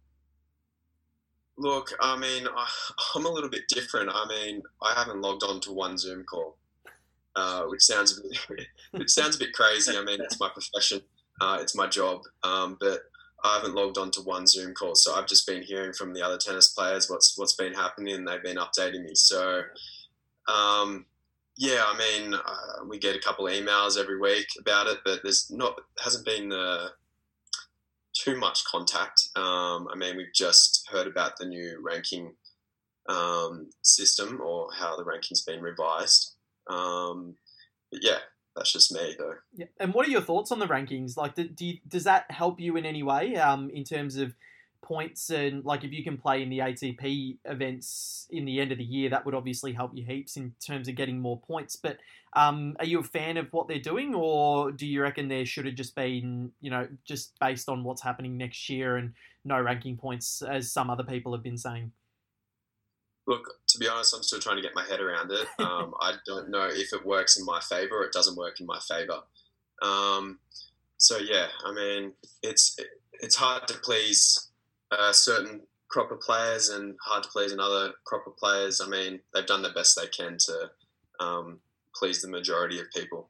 [1.57, 2.67] Look, I mean, I,
[3.15, 4.11] I'm a little bit different.
[4.13, 6.57] I mean, I haven't logged on to one Zoom call
[7.35, 9.97] uh, which sounds a bit, it sounds a bit crazy.
[9.97, 11.01] I mean, it's my profession,
[11.41, 13.01] uh, it's my job, um, but
[13.43, 16.21] I haven't logged on to one Zoom call, so I've just been hearing from the
[16.21, 19.13] other tennis players what's what's been happening, and they've been updating me.
[19.13, 19.61] So,
[20.47, 21.05] um,
[21.57, 25.21] yeah, I mean, uh, we get a couple of emails every week about it, but
[25.23, 26.89] there's not hasn't been uh,
[28.13, 29.29] too much contact.
[29.35, 32.33] Um, I mean, we've just heard about the new ranking
[33.07, 36.35] um, system or how the ranking's been revised.
[36.67, 37.35] Um,
[37.91, 38.17] but yeah,
[38.55, 39.35] that's just me though.
[39.53, 39.67] Yeah.
[39.79, 41.17] And what are your thoughts on the rankings?
[41.17, 44.33] Like, do, you, does that help you in any way um, in terms of
[44.81, 48.77] points and like if you can play in the ATP events in the end of
[48.77, 51.75] the year, that would obviously help you heaps in terms of getting more points.
[51.75, 51.97] But
[52.33, 55.65] um, are you a fan of what they're doing, or do you reckon there should
[55.65, 59.13] have just been, you know, just based on what's happening next year and
[59.45, 61.91] no ranking points, as some other people have been saying?
[63.27, 65.47] Look, to be honest, I'm still trying to get my head around it.
[65.59, 68.65] Um, I don't know if it works in my favor or it doesn't work in
[68.65, 69.19] my favor.
[69.81, 70.39] Um,
[70.97, 72.77] so yeah, I mean, it's
[73.13, 74.49] it's hard to please
[74.91, 78.81] a certain crop of players and hard to please another crop of players.
[78.81, 80.69] I mean, they've done the best they can to
[81.19, 81.59] um,
[81.95, 83.29] please the majority of people.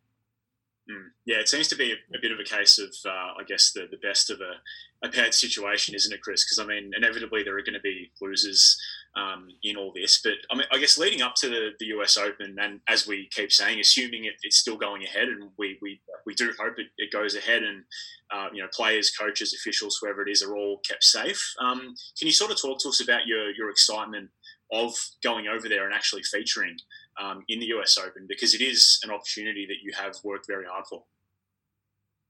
[0.89, 1.09] Mm.
[1.25, 3.71] Yeah, it seems to be a, a bit of a case of, uh, I guess,
[3.71, 6.43] the, the best of a, a bad situation, isn't it, Chris?
[6.43, 8.79] Because, I mean, inevitably there are going to be losers
[9.15, 10.21] um, in all this.
[10.23, 13.29] But, I mean, I guess leading up to the, the US Open, and as we
[13.31, 16.87] keep saying, assuming it, it's still going ahead, and we, we, we do hope it,
[16.97, 17.83] it goes ahead, and,
[18.31, 21.53] uh, you know, players, coaches, officials, whoever it is, are all kept safe.
[21.59, 24.29] Um, can you sort of talk to us about your, your excitement
[24.71, 26.75] of going over there and actually featuring
[27.21, 30.65] um, in the US Open because it is an opportunity that you have worked very
[30.65, 31.03] hard for.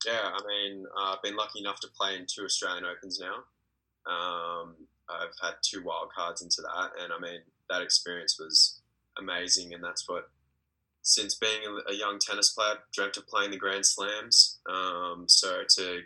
[0.06, 3.44] Yeah, I mean, uh, I've been lucky enough to play in two Australian Opens now.
[4.12, 4.76] Um,
[5.10, 8.82] I've had two wild cards into that, and I mean, that experience was
[9.18, 10.30] amazing, and that's what.
[11.08, 14.58] Since being a, young tennis player, dreamt of playing the Grand Slams.
[14.68, 16.00] Um, so to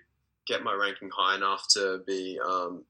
[0.46, 2.84] get my ranking high enough to be um,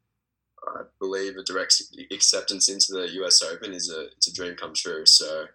[0.67, 4.73] I believe a direct acceptance into the US Open is a it's a dream come
[4.73, 5.05] true.
[5.05, 5.45] So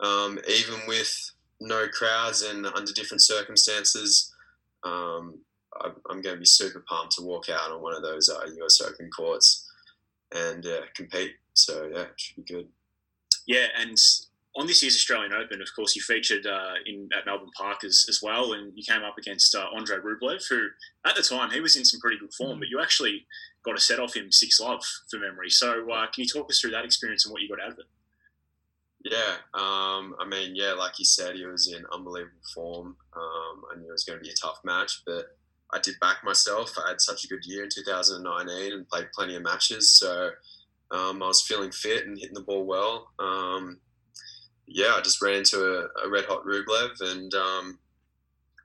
[0.00, 4.32] um, even with no crowds and under different circumstances,
[4.84, 5.38] um,
[5.80, 8.46] I, am going to be super pumped to walk out on one of those uh,
[8.62, 9.61] US Open courts
[10.34, 11.34] and uh, compete.
[11.54, 12.68] So yeah, it should be good.
[13.46, 13.96] Yeah, and
[14.56, 18.06] on this year's Australian Open, of course, you featured uh, in at Melbourne Park as,
[18.08, 20.68] as well, and you came up against uh, Andre Rublev, who
[21.06, 23.26] at the time he was in some pretty good form, but you actually
[23.64, 25.50] got a set off him six love for memory.
[25.50, 27.78] So, uh, can you talk us through that experience and what you got out of
[27.78, 27.86] it?
[29.04, 32.96] Yeah, um, I mean, yeah, like you said, he was in unbelievable form.
[33.16, 35.36] Um, I knew it was going to be a tough match, but
[35.72, 36.74] I did back myself.
[36.84, 40.30] I had such a good year in 2019 and played plenty of matches, so
[40.90, 43.08] um, I was feeling fit and hitting the ball well.
[43.18, 43.78] Um,
[44.66, 47.78] yeah, I just ran into a, a red hot Rublev, and um,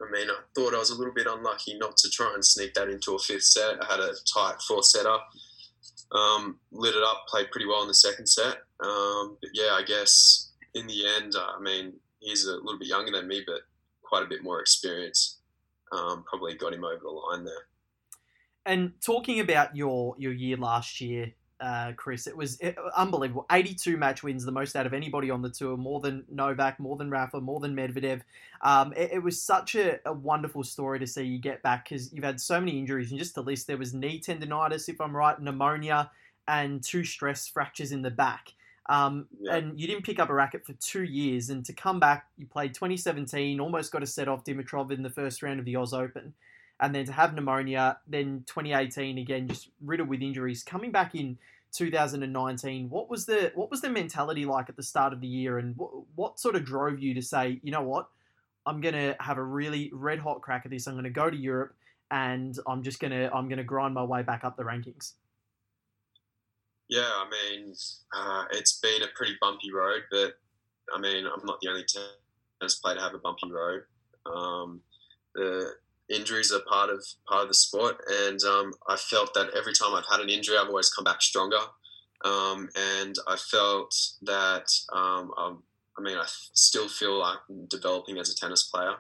[0.02, 2.74] I mean, I thought I was a little bit unlucky not to try and sneak
[2.74, 3.82] that into a fifth set.
[3.82, 5.28] I had a tight fourth setup,
[6.12, 8.58] um, lit it up, played pretty well in the second set.
[8.80, 13.12] Um, but yeah, I guess in the end, I mean, he's a little bit younger
[13.12, 13.62] than me, but
[14.04, 15.37] quite a bit more experience.
[15.92, 17.68] Um, probably got him over the line there.
[18.66, 22.28] And talking about your your year last year, uh, Chris.
[22.28, 22.60] It was
[22.96, 23.46] unbelievable.
[23.52, 26.98] 82 match wins, the most out of anybody on the tour, more than Novak, more
[26.98, 28.22] than Rafa, more than Medvedev.
[28.62, 32.12] Um, it, it, was such a, a, wonderful story to see you get back because
[32.14, 33.12] you've had so many injuries.
[33.12, 36.12] And just to list, there was knee tendonitis, if I'm right, pneumonia,
[36.48, 38.54] and two stress fractures in the back.
[38.90, 39.56] Um, yeah.
[39.56, 41.50] And you didn't pick up a racket for two years.
[41.50, 45.10] And to come back, you played 2017, almost got a set off Dimitrov in the
[45.10, 46.34] first round of the Oz Open
[46.80, 50.64] and then to have pneumonia, then 2018 again, just riddled with injuries.
[50.64, 51.38] Coming back in
[51.74, 55.58] 2019, what was the what was the mentality like at the start of the year,
[55.58, 58.08] and what, what sort of drove you to say, you know what,
[58.66, 60.88] I'm gonna have a really red hot crack at this.
[60.88, 61.76] I'm gonna go to Europe,
[62.12, 65.14] and I'm just gonna I'm gonna grind my way back up the rankings.
[66.90, 67.74] Yeah, I mean,
[68.16, 70.40] uh, it's been a pretty bumpy road, but
[70.96, 73.84] I mean, I'm not the only tennis player to have a bumpy road.
[74.26, 74.82] Um,
[75.36, 75.74] the
[76.10, 79.94] injuries are part of part of the sport, and um, I felt that every time
[79.94, 81.60] I've had an injury, I've always come back stronger.
[82.26, 85.32] Um, and I felt that um,
[85.98, 88.96] I mean, I still feel like I'm developing as a tennis player.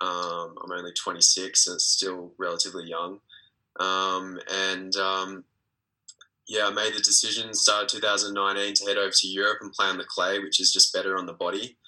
[0.00, 3.20] Um, I'm only 26, and still relatively young.
[3.78, 4.96] Um, and
[6.50, 9.98] yeah, I made the decision, started 2019 to head over to Europe and play on
[9.98, 11.78] the clay, which is just better on the body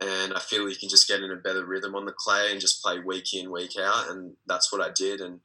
[0.00, 2.60] and I feel you can just get in a better rhythm on the clay and
[2.60, 5.20] just play week in, week out, and that's what I did.
[5.20, 5.40] And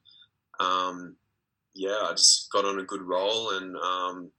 [0.60, 1.16] um,
[1.74, 4.30] yeah, I just got on a good roll, and um,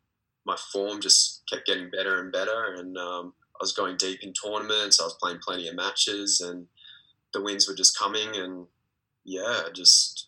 [0.45, 2.75] my form just kept getting better and better.
[2.75, 5.01] And um, I was going deep in tournaments.
[5.01, 6.67] I was playing plenty of matches, and
[7.33, 8.35] the wins were just coming.
[8.35, 8.67] And
[9.25, 10.27] yeah, just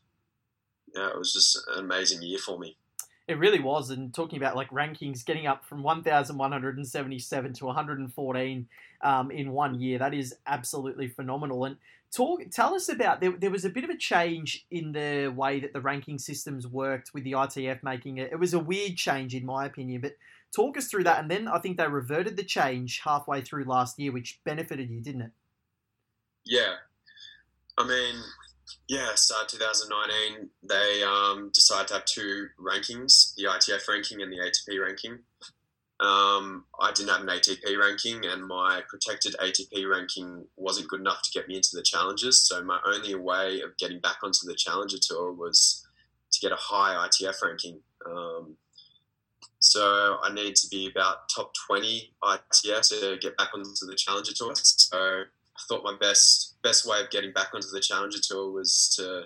[0.94, 2.76] yeah, it was just an amazing year for me.
[3.28, 3.90] It really was.
[3.90, 8.68] And talking about like rankings, getting up from 1,177 to 114
[9.02, 11.66] um, in one year, that is absolutely phenomenal.
[11.66, 11.78] And
[12.16, 15.60] talk, tell us about there, there was a bit of a change in the way
[15.60, 18.32] that the ranking systems worked with the ITF making it.
[18.32, 20.14] It was a weird change, in my opinion, but
[20.56, 21.20] talk us through that.
[21.20, 25.02] And then I think they reverted the change halfway through last year, which benefited you,
[25.02, 25.32] didn't it?
[26.46, 26.76] Yeah.
[27.78, 28.16] I mean,
[28.88, 34.38] yeah, start 2019, they um, decided to have two rankings the ITF ranking and the
[34.38, 35.20] ATP ranking.
[36.00, 41.24] Um, I didn't have an ATP ranking, and my protected ATP ranking wasn't good enough
[41.24, 42.48] to get me into the challenges.
[42.48, 45.84] So, my only way of getting back onto the Challenger Tour was
[46.32, 47.80] to get a high ITF ranking.
[48.06, 48.58] Um,
[49.58, 54.34] so, I need to be about top 20 ITF to get back onto the Challenger
[54.36, 54.54] Tour.
[54.56, 58.94] So, I thought my best best way of getting back onto the Challenger Tour was
[58.98, 59.24] to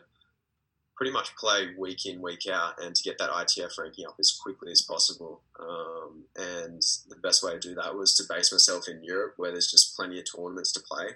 [0.96, 4.32] pretty much play week in week out and to get that ITF ranking up as
[4.32, 5.42] quickly as possible.
[5.60, 9.50] Um, and the best way to do that was to base myself in Europe, where
[9.50, 11.08] there's just plenty of tournaments to play.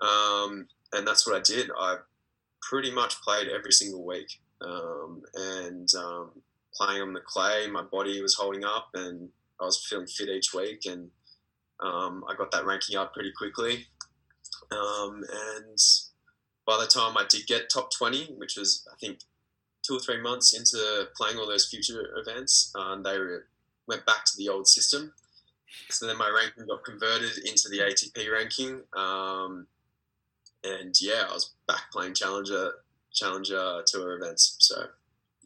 [0.00, 1.68] Um, and that's what I did.
[1.76, 1.96] I
[2.62, 6.30] pretty much played every single week, um, and um,
[6.72, 10.54] playing on the clay, my body was holding up, and I was feeling fit each
[10.54, 11.10] week, and
[11.80, 13.86] um, I got that ranking up pretty quickly.
[14.72, 15.78] Um, and
[16.66, 19.20] by the time I did get top 20, which was, I think,
[19.82, 23.18] two or three months into playing all those future events, um, they
[23.86, 25.12] went back to the old system.
[25.88, 28.82] So then my ranking got converted into the ATP ranking.
[28.94, 29.66] Um,
[30.64, 32.72] and yeah, I was back playing Challenger
[33.12, 34.56] Challenger Tour events.
[34.58, 34.86] So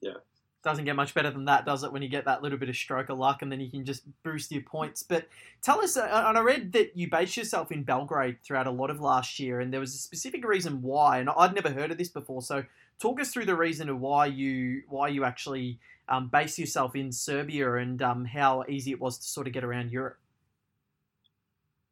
[0.03, 0.15] yeah
[0.65, 1.93] doesn't get much better than that, does it?
[1.93, 4.03] When you get that little bit of stroke of luck, and then you can just
[4.23, 5.03] boost your points.
[5.03, 5.29] But
[5.63, 8.91] tell us, uh, and I read that you based yourself in Belgrade throughout a lot
[8.91, 11.99] of last year, and there was a specific reason why, and I'd never heard of
[11.99, 12.43] this before.
[12.43, 12.65] So
[12.99, 17.13] talk us through the reason of why you why you actually um, base yourself in
[17.13, 20.19] Serbia, and um, how easy it was to sort of get around Europe.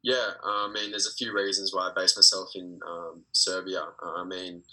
[0.01, 3.83] Yeah, I mean, there's a few reasons why I based myself in um, Serbia.
[4.01, 4.63] I mean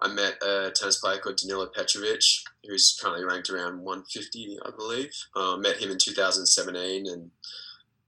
[0.00, 2.22] I met a tennis player called Danilo Petrovic,
[2.64, 5.10] who's currently ranked around 150, I believe.
[5.34, 7.30] Uh, met him in 2017, and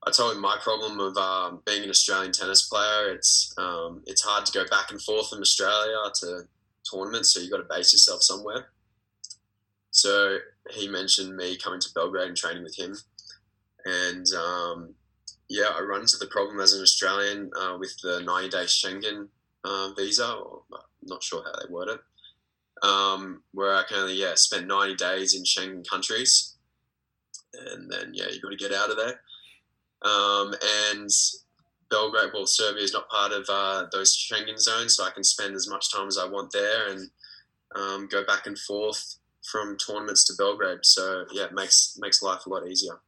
[0.07, 3.13] I told him my problem of um, being an Australian tennis player.
[3.13, 6.43] It's um, it's hard to go back and forth from Australia to
[6.91, 8.69] tournaments, so you've got to base yourself somewhere.
[9.91, 10.39] So
[10.71, 12.97] he mentioned me coming to Belgrade and training with him,
[13.85, 14.95] and um,
[15.49, 19.29] yeah, I run into the problem as an Australian uh, with the 90 day Schengen
[19.65, 20.63] uh, visa, or
[21.03, 22.01] not sure how they word it,
[22.87, 26.57] um, where I can only yeah spend 90 days in Schengen countries,
[27.53, 29.21] and then yeah you got to get out of there.
[30.03, 30.55] Um,
[30.93, 31.11] and
[31.91, 35.55] Belgrade, well, Serbia is not part of uh, those Schengen zones, so I can spend
[35.55, 37.11] as much time as I want there and
[37.77, 39.17] um, go back and forth
[39.51, 40.81] from tournaments to Belgrade.
[40.83, 43.01] So yeah, it makes makes life a lot easier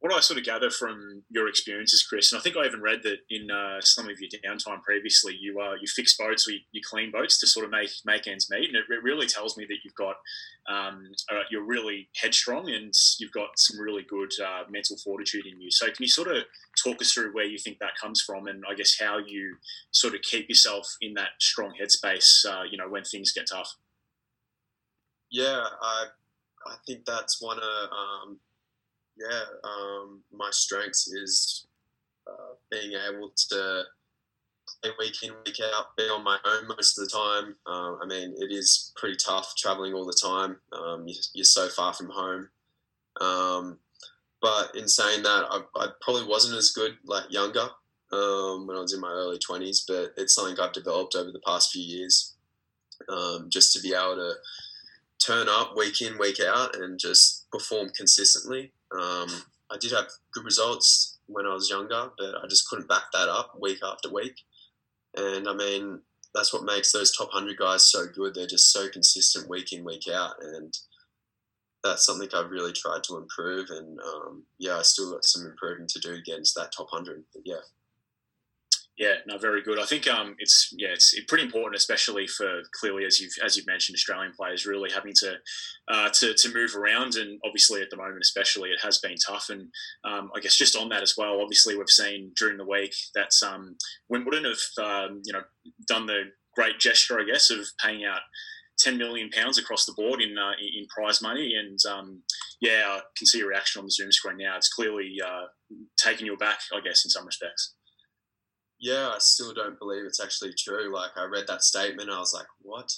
[0.00, 3.00] what I sort of gather from your experiences, Chris, and I think I even read
[3.02, 6.60] that in uh, some of your downtime previously, you uh, you fix boats or you,
[6.70, 9.64] you, clean boats to sort of make make ends meet, and it, really tells me
[9.68, 10.16] that you've got
[10.68, 15.60] um, uh, you're really headstrong and you've got some really good uh, mental fortitude in
[15.60, 15.70] you.
[15.70, 16.44] So, can you sort of
[16.82, 19.56] talk us through where you think that comes from, and I guess how you
[19.90, 23.74] sort of keep yourself in that strong headspace, uh, you know, when things get tough?
[25.28, 26.04] Yeah, I
[26.68, 28.38] I think that's one of um,
[29.18, 31.66] yeah, um, my strengths is
[32.26, 33.82] uh, being able to
[34.82, 37.56] play week in, week out, be on my own most of the time.
[37.66, 40.56] Uh, I mean, it is pretty tough traveling all the time.
[40.72, 42.48] Um, you, are so far from home.
[43.20, 43.78] Um,
[44.40, 47.68] but in saying that, I, I, probably wasn't as good like younger
[48.12, 51.42] um, when I was in my early 20s, but it's something I've developed over the
[51.44, 52.34] past few years
[53.08, 54.34] um, just to be able to
[55.24, 58.72] turn up week in, week out and just perform consistently.
[58.92, 59.28] Um,
[59.70, 63.28] I did have good results when I was younger, but I just couldn't back that
[63.28, 64.40] up week after week.
[65.16, 66.00] And I mean,
[66.34, 68.34] that's what makes those top 100 guys so good.
[68.34, 70.34] They're just so consistent week in, week out.
[70.40, 70.72] And
[71.84, 73.70] that's something I've really tried to improve.
[73.70, 77.24] And um, yeah, I still got some improving to do against that top 100.
[77.32, 77.60] But yeah.
[78.98, 79.78] Yeah, no, very good.
[79.78, 83.66] I think um, it's yeah, it's pretty important, especially for clearly as you've as you've
[83.66, 85.36] mentioned, Australian players really having to
[85.88, 89.50] uh, to, to move around, and obviously at the moment, especially, it has been tough.
[89.50, 89.68] And
[90.04, 93.30] um, I guess just on that as well, obviously we've seen during the week that
[93.46, 93.76] um,
[94.08, 95.42] Wimbledon have um, you know
[95.86, 96.24] done the
[96.56, 98.20] great gesture, I guess, of paying out.
[98.80, 102.22] 10 million pounds across the board in uh, in prize money and um,
[102.60, 105.46] yeah I can see your reaction on the zoom screen now it's clearly uh,
[106.20, 107.74] you aback I guess in some respects
[108.78, 110.94] yeah, I still don't believe it's actually true.
[110.94, 112.92] Like I read that statement, I was like, what?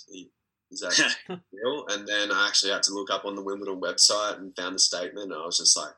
[0.70, 1.16] Is that
[1.52, 1.86] real?
[1.88, 4.78] And then I actually had to look up on the Wimbledon website and found the
[4.78, 5.32] statement.
[5.32, 5.94] And I was just like,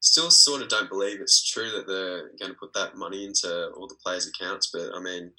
[0.00, 3.70] still sort of don't believe it's true that they're going to put that money into
[3.76, 4.70] all the players' accounts.
[4.72, 5.32] But I mean,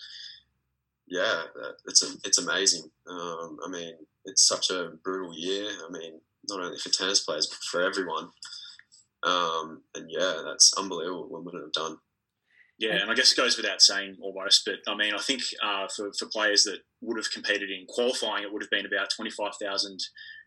[1.08, 1.44] yeah,
[1.86, 2.84] it's a, it's amazing.
[3.10, 3.94] Um, I mean,
[4.26, 5.72] it's such a brutal year.
[5.88, 8.30] I mean, not only for tennis players but for everyone.
[9.24, 11.98] Um, and yeah, that's unbelievable what Wimbledon have done.
[12.80, 15.88] Yeah, and I guess it goes without saying almost, but I mean, I think uh,
[15.94, 20.00] for, for players that would have competed in qualifying, it would have been about 25,000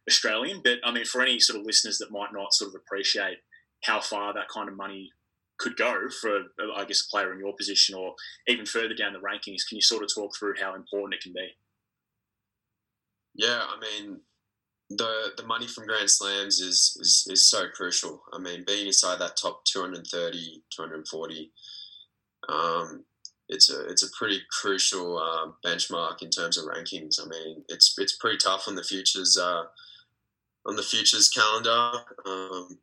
[0.08, 0.62] Australian.
[0.64, 3.36] But I mean, for any sort of listeners that might not sort of appreciate
[3.84, 5.10] how far that kind of money
[5.58, 8.14] could go for, I guess, a player in your position or
[8.48, 11.34] even further down the rankings, can you sort of talk through how important it can
[11.34, 11.48] be?
[13.34, 14.20] Yeah, I mean,
[14.88, 18.22] the the money from Grand Slams is, is, is so crucial.
[18.32, 21.52] I mean, being inside that top 230, 240
[22.48, 23.04] um,
[23.48, 27.20] it's a it's a pretty crucial uh, benchmark in terms of rankings.
[27.22, 29.64] I mean, it's it's pretty tough on the futures uh,
[30.66, 32.00] on the futures calendar.
[32.26, 32.78] Um,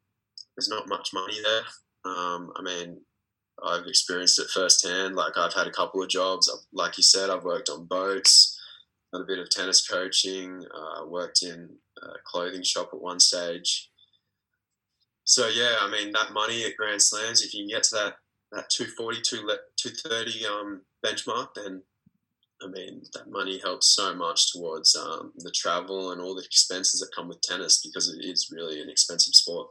[0.56, 2.12] there's not much money there.
[2.12, 3.02] Um, I mean,
[3.64, 5.16] I've experienced it firsthand.
[5.16, 6.50] Like I've had a couple of jobs.
[6.54, 8.60] I've, like you said, I've worked on boats,
[9.12, 10.64] done a bit of tennis coaching.
[10.76, 11.70] Uh, worked in
[12.02, 13.90] a clothing shop at one stage.
[15.24, 18.16] So yeah, I mean that money at Grand Slams, if you can get to that
[18.52, 21.84] that 240, 230 um, benchmark, then
[22.62, 27.00] I mean, that money helps so much towards um, the travel and all the expenses
[27.00, 29.70] that come with tennis because it is really an expensive sport.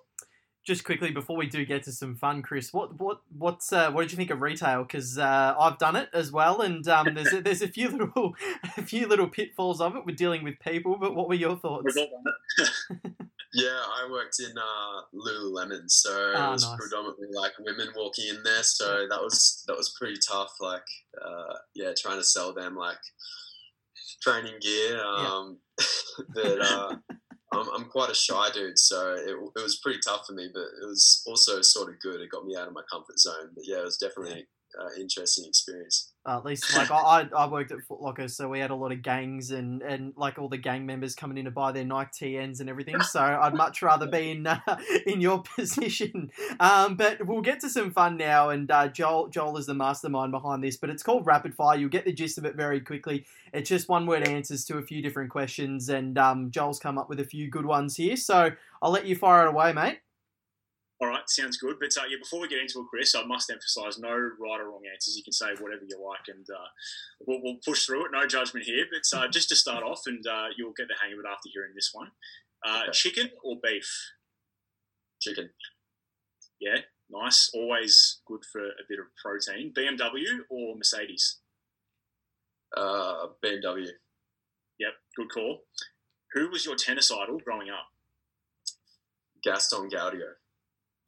[0.65, 4.03] Just quickly before we do get to some fun, Chris, what what what's uh, what
[4.03, 4.83] did you think of retail?
[4.83, 8.35] Because uh, I've done it as well, and um, there's a, there's a few little
[8.77, 10.99] a few little pitfalls of it with dealing with people.
[11.01, 11.97] But what were your thoughts?
[13.55, 16.79] Yeah, I worked in uh, Lululemon, so oh, it was nice.
[16.79, 18.63] predominantly like women walking in there.
[18.63, 20.53] So that was that was pretty tough.
[20.61, 20.85] Like,
[21.25, 22.99] uh, yeah, trying to sell them like
[24.23, 25.03] training gear.
[25.03, 25.87] Um, yeah.
[26.35, 26.97] but uh,
[27.55, 30.49] I'm, I'm quite a shy dude, so it, it was pretty tough for me.
[30.53, 32.21] But it was also sort of good.
[32.21, 33.51] It got me out of my comfort zone.
[33.55, 34.47] But yeah, it was definitely
[34.79, 36.13] uh, interesting experience.
[36.29, 39.01] Uh, at least, like I, I worked at Footlocker, so we had a lot of
[39.01, 42.61] gangs and, and like all the gang members coming in to buy their Nike TNs
[42.61, 43.01] and everything.
[43.01, 44.61] So I'd much rather be in uh,
[45.07, 46.31] in your position.
[46.61, 50.31] Um, but we'll get to some fun now, and uh, Joel Joel is the mastermind
[50.33, 50.77] behind this.
[50.77, 51.79] But it's called Rapid Fire.
[51.79, 53.25] You'll get the gist of it very quickly.
[53.55, 57.09] It's just one word answers to a few different questions, and um, Joel's come up
[57.09, 58.17] with a few good ones here.
[58.17, 58.51] So
[58.83, 60.01] I'll let you fire it away, mate.
[61.01, 61.77] All right, sounds good.
[61.79, 64.71] But uh, yeah, before we get into it, Chris, I must emphasise no right or
[64.71, 65.17] wrong answers.
[65.17, 66.69] You can say whatever you like, and uh,
[67.25, 68.11] we'll, we'll, push through it.
[68.13, 68.85] No judgment here.
[68.91, 71.49] But uh, just to start off, and uh, you'll get the hang of it after
[71.53, 72.09] hearing this one:
[72.67, 72.93] uh, okay.
[72.93, 73.89] chicken or beef?
[75.21, 75.51] Chicken.
[76.61, 76.79] Yeah,
[77.09, 77.51] nice.
[77.55, 79.73] Always good for a bit of protein.
[79.73, 81.39] BMW or Mercedes?
[82.77, 83.87] Uh, BMW.
[84.81, 85.61] Yep, good call.
[86.35, 87.87] Who was your tennis idol growing up?
[89.43, 90.33] Gaston Gaudio.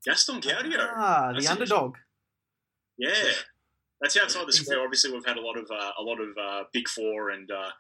[0.05, 0.89] Gaston Gaudio.
[0.95, 1.97] Ah, the underdog.
[2.99, 3.13] Yeah,
[4.01, 4.83] that's outside the square.
[4.83, 7.71] Obviously, we've had a lot of uh, a lot of uh, big four and uh,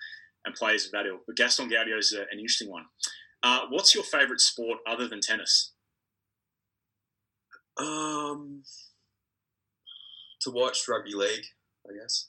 [0.44, 2.84] and players of that ilk, but Gaston Gaudio is an interesting one.
[3.42, 5.72] Uh, what's your favourite sport other than tennis?
[7.78, 8.62] Um,
[10.42, 11.46] to watch rugby league,
[11.88, 12.28] I guess.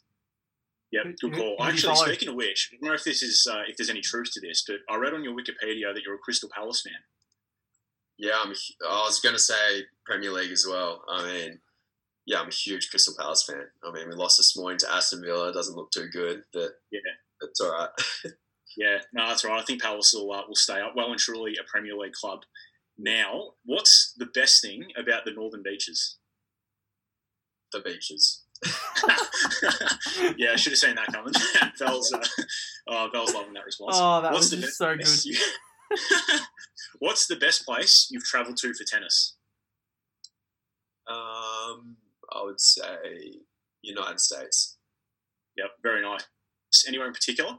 [0.91, 1.55] Yep, good call.
[1.57, 3.89] Who, who Actually, speaking of which, I don't know if this is uh, if there's
[3.89, 6.81] any truth to this, but I read on your Wikipedia that you're a Crystal Palace
[6.81, 6.93] fan.
[8.21, 8.53] Yeah, I'm.
[8.87, 11.03] I was going to say Premier League as well.
[11.09, 11.59] I mean,
[12.27, 13.63] yeah, I'm a huge Crystal Palace fan.
[13.83, 15.49] I mean, we lost this morning to Aston Villa.
[15.49, 16.99] It doesn't look too good, but yeah,
[17.41, 17.89] it's all right.
[18.77, 19.59] yeah, no, that's right.
[19.59, 22.41] I think Palace will uh, will stay up well and truly a Premier League club.
[22.95, 26.17] Now, what's the best thing about the Northern Beaches?
[27.73, 28.43] The beaches.
[30.37, 31.33] yeah, I should have seen that coming.
[31.79, 32.19] Val's, uh,
[32.87, 33.95] oh, Val's loving that response.
[33.99, 35.07] Oh, that what's was just so good.
[36.99, 39.35] What's the best place you've travelled to for tennis?
[41.09, 41.97] Um,
[42.31, 43.33] I would say
[43.81, 44.77] United States.
[45.57, 46.25] Yep, very nice.
[46.87, 47.57] Anywhere in particular?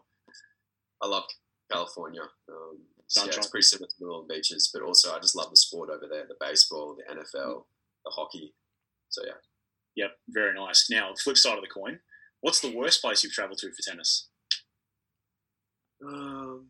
[1.03, 1.25] I love
[1.71, 2.23] California.
[2.49, 5.51] Um, so yeah, it's pretty similar to the Northern Beaches, but also I just love
[5.51, 7.65] the sport over there: the baseball, the NFL,
[8.05, 8.55] the hockey.
[9.11, 9.33] So yeah.
[9.95, 10.89] Yep, very nice.
[10.91, 11.99] Now, flip side of the coin,
[12.41, 14.29] what's the worst place you've travelled to for tennis?
[16.03, 16.69] Um,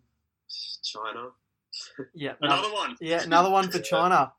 [0.82, 1.28] China.
[2.14, 2.96] Yeah, another one.
[3.00, 4.32] Yeah, another one for China.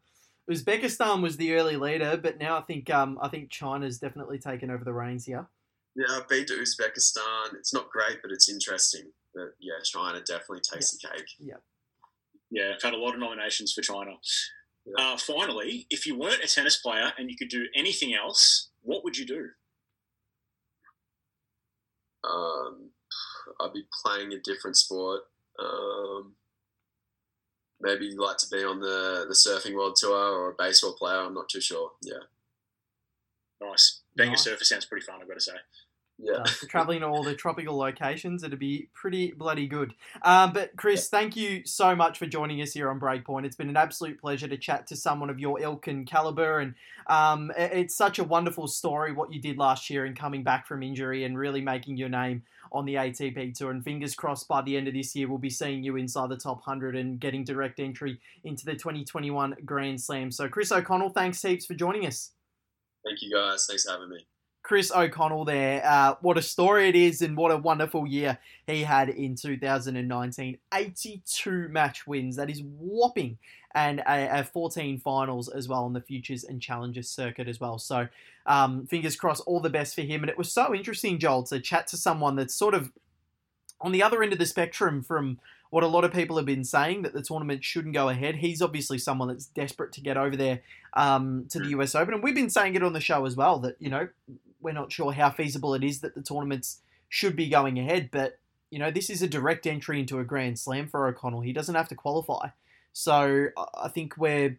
[0.49, 4.69] Uzbekistan was the early leader, but now I think um, I think China's definitely taken
[4.69, 5.47] over the reins here.
[5.95, 7.53] Yeah, I've been to Uzbekistan.
[7.53, 9.11] It's not great, but it's interesting.
[9.33, 11.09] But yeah, China definitely takes yeah.
[11.11, 11.27] the cake.
[11.39, 11.55] Yeah.
[12.51, 14.11] Yeah, I've had a lot of nominations for China.
[14.85, 15.13] Yeah.
[15.13, 19.03] Uh, finally, if you weren't a tennis player and you could do anything else, what
[19.03, 19.49] would you do?
[22.23, 22.89] Um,
[23.59, 25.21] I'd be playing a different sport
[25.59, 26.35] Um,
[27.83, 31.17] maybe you'd like to be on the the surfing world tour or a baseball player.
[31.19, 31.91] I'm not too sure.
[32.01, 32.23] Yeah.
[33.61, 34.01] Nice.
[34.15, 34.45] Being Nice.
[34.47, 35.19] a surfer sounds pretty fun.
[35.21, 35.53] I've got to say.
[36.19, 36.37] Yeah.
[36.37, 39.93] Uh, traveling to all the tropical locations, it'd be pretty bloody good.
[40.21, 43.45] Um, but Chris, thank you so much for joining us here on Breakpoint.
[43.45, 46.75] It's been an absolute pleasure to chat to someone of your ilk and caliber, and
[47.07, 50.83] um, it's such a wonderful story what you did last year and coming back from
[50.83, 53.71] injury and really making your name on the ATP tour.
[53.71, 56.37] And fingers crossed, by the end of this year, we'll be seeing you inside the
[56.37, 60.31] top hundred and getting direct entry into the 2021 Grand Slam.
[60.31, 62.31] So, Chris O'Connell, thanks heaps for joining us.
[63.03, 63.65] Thank you guys.
[63.67, 64.25] Thanks for having me.
[64.63, 65.85] Chris O'Connell there.
[65.85, 70.57] Uh, what a story it is, and what a wonderful year he had in 2019.
[70.73, 72.37] 82 match wins.
[72.37, 73.37] That is whopping.
[73.75, 77.77] And a, a 14 finals as well on the Futures and Challengers circuit as well.
[77.77, 78.07] So,
[78.45, 80.21] um, fingers crossed, all the best for him.
[80.21, 82.91] And it was so interesting, Joel, to chat to someone that's sort of
[83.81, 85.39] on the other end of the spectrum from
[85.71, 88.35] what a lot of people have been saying that the tournament shouldn't go ahead.
[88.35, 90.61] He's obviously someone that's desperate to get over there
[90.93, 93.57] um, to the US Open, and we've been saying it on the show as well
[93.59, 94.07] that you know
[94.63, 98.39] we're not sure how feasible it is that the tournaments should be going ahead, but
[98.71, 101.41] you know this is a direct entry into a Grand Slam for O'Connell.
[101.41, 102.49] He doesn't have to qualify,
[102.91, 104.57] so I- think we're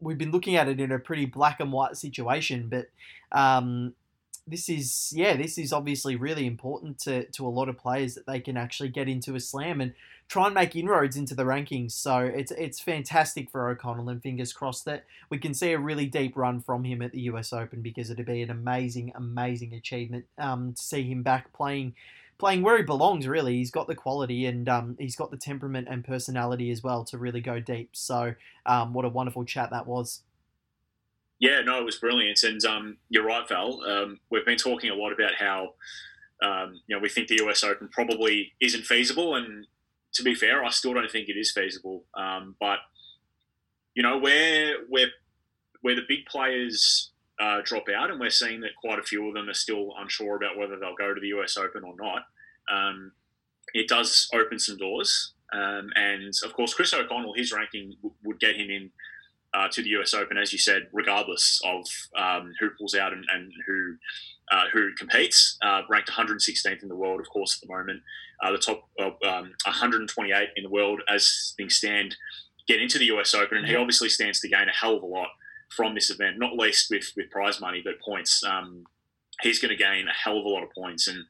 [0.00, 2.88] we've been looking at it in a pretty black and white situation, but.
[3.32, 3.94] Um,
[4.46, 8.26] this is yeah, this is obviously really important to, to a lot of players that
[8.26, 9.94] they can actually get into a slam and
[10.30, 11.90] try and make inroads into the rankings.
[11.90, 16.06] So it's it's fantastic for O'Connell, and fingers crossed that we can see a really
[16.06, 20.24] deep run from him at the US Open because it'd be an amazing, amazing achievement
[20.38, 21.94] um, to see him back playing
[22.38, 23.26] playing where he belongs.
[23.26, 27.04] Really, he's got the quality and um, he's got the temperament and personality as well
[27.06, 27.90] to really go deep.
[27.92, 30.22] So um, what a wonderful chat that was.
[31.40, 33.82] Yeah, no, it was brilliant, and um, you're right, Val.
[33.82, 35.74] Um, we've been talking a lot about how
[36.40, 39.66] um, you know we think the US Open probably isn't feasible, and
[40.14, 42.04] to be fair, I still don't think it is feasible.
[42.14, 42.78] Um, but
[43.94, 45.08] you know, where where
[45.82, 49.34] where the big players uh, drop out, and we're seeing that quite a few of
[49.34, 52.22] them are still unsure about whether they'll go to the US Open or not.
[52.70, 53.12] Um,
[53.72, 58.40] it does open some doors, um, and of course, Chris O'Connell, his ranking w- would
[58.40, 58.90] get him in
[59.54, 61.86] uh, to the US Open, as you said, regardless of
[62.16, 63.96] um, who pulls out and, and who
[64.52, 65.56] uh, who competes.
[65.62, 68.02] Uh, ranked 116th in the world, of course, at the moment.
[68.42, 72.16] Uh, the top um, 128 in the world as things stand
[72.68, 75.06] get into the US Open, and he obviously stands to gain a hell of a
[75.06, 75.28] lot
[75.76, 78.42] from this event, not least with with prize money, but points.
[78.44, 78.84] Um,
[79.42, 81.24] he's going to gain a hell of a lot of points, and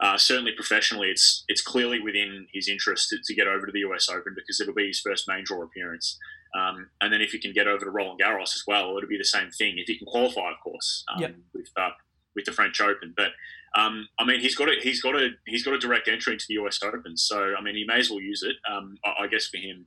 [0.00, 3.80] uh, certainly professionally, it's it's clearly within his interest to, to get over to the
[3.80, 6.18] US Open because it'll be his first main draw appearance.
[6.58, 9.18] Um, and then if he can get over to Roland Garros as well, it'll be
[9.18, 9.74] the same thing.
[9.76, 11.34] If he can qualify, of course, um, Yep.
[11.54, 11.90] with uh,
[12.34, 13.12] with the French Open.
[13.16, 13.32] But
[13.74, 16.46] um, I mean, he's got a he's got a he's got a direct entry into
[16.48, 18.56] the US Open, so I mean, he may as well use it.
[18.70, 19.86] Um, I, I guess for him,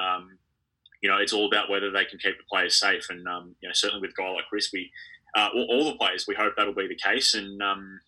[0.00, 0.38] um,
[1.02, 3.68] you know, it's all about whether they can keep the players safe, and um, you
[3.68, 4.90] know, certainly with a guy like Chris, we
[5.34, 7.32] uh, all, the players, we hope that'll be the case.
[7.32, 8.00] And um,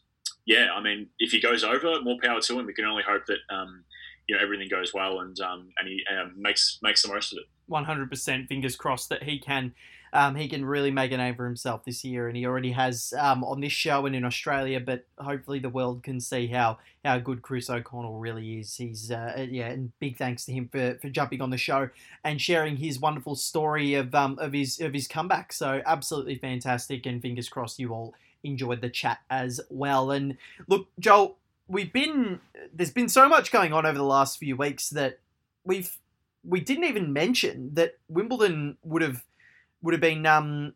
[0.45, 2.67] yeah, I mean, if he goes over, more power to him.
[2.67, 3.85] We can only hope that um,
[4.27, 7.45] you know everything goes well and and he um, makes makes the most of it.
[7.71, 9.73] 100% fingers crossed that he can
[10.15, 13.13] um, he can really make a name for himself this year and he already has
[13.19, 17.19] um, on this show and in Australia but hopefully the world can see how how
[17.19, 18.77] good Chris O'Connell really is.
[18.77, 21.91] He's uh, yeah and big thanks to him for, for jumping on the show
[22.23, 25.53] and sharing his wonderful story of um, of his of his comeback.
[25.53, 30.13] So absolutely fantastic and fingers crossed you all enjoyed the chat as well.
[30.13, 30.39] And
[30.69, 31.37] look Joel
[31.67, 32.41] we've been
[32.73, 35.19] there's been so much going on over the last few weeks that
[35.65, 35.97] we've
[36.45, 39.25] we didn't even mention that Wimbledon would have
[39.85, 40.73] would have been um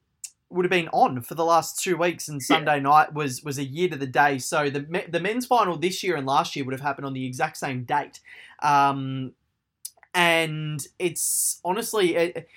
[0.50, 3.64] would have been on for the last two weeks, and Sunday night was was a
[3.64, 4.38] year to the day.
[4.38, 7.26] So the the men's final this year and last year would have happened on the
[7.26, 8.20] exact same date,
[8.62, 9.32] um,
[10.14, 12.14] and it's honestly.
[12.14, 12.48] It,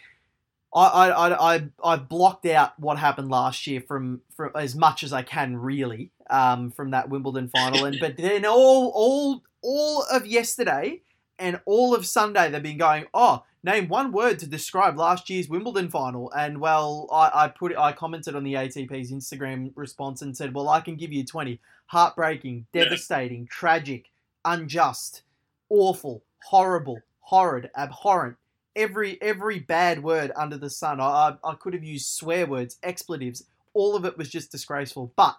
[0.73, 5.11] I, I, I, I blocked out what happened last year from, from as much as
[5.11, 10.25] I can really um, from that Wimbledon final, and but then all all all of
[10.25, 11.01] yesterday
[11.37, 15.47] and all of Sunday they've been going, oh, name one word to describe last year's
[15.49, 16.31] Wimbledon final.
[16.31, 20.69] And well, I, I put I commented on the ATP's Instagram response and said, well,
[20.69, 21.59] I can give you 20.
[21.87, 22.85] Heartbreaking, Yeah.
[22.85, 24.09] devastating, tragic,
[24.45, 25.23] unjust,
[25.69, 28.37] awful, horrible, horrid, abhorrent.
[28.75, 31.01] Every every bad word under the sun.
[31.01, 33.43] I, I, I could have used swear words, expletives.
[33.73, 35.11] All of it was just disgraceful.
[35.17, 35.37] But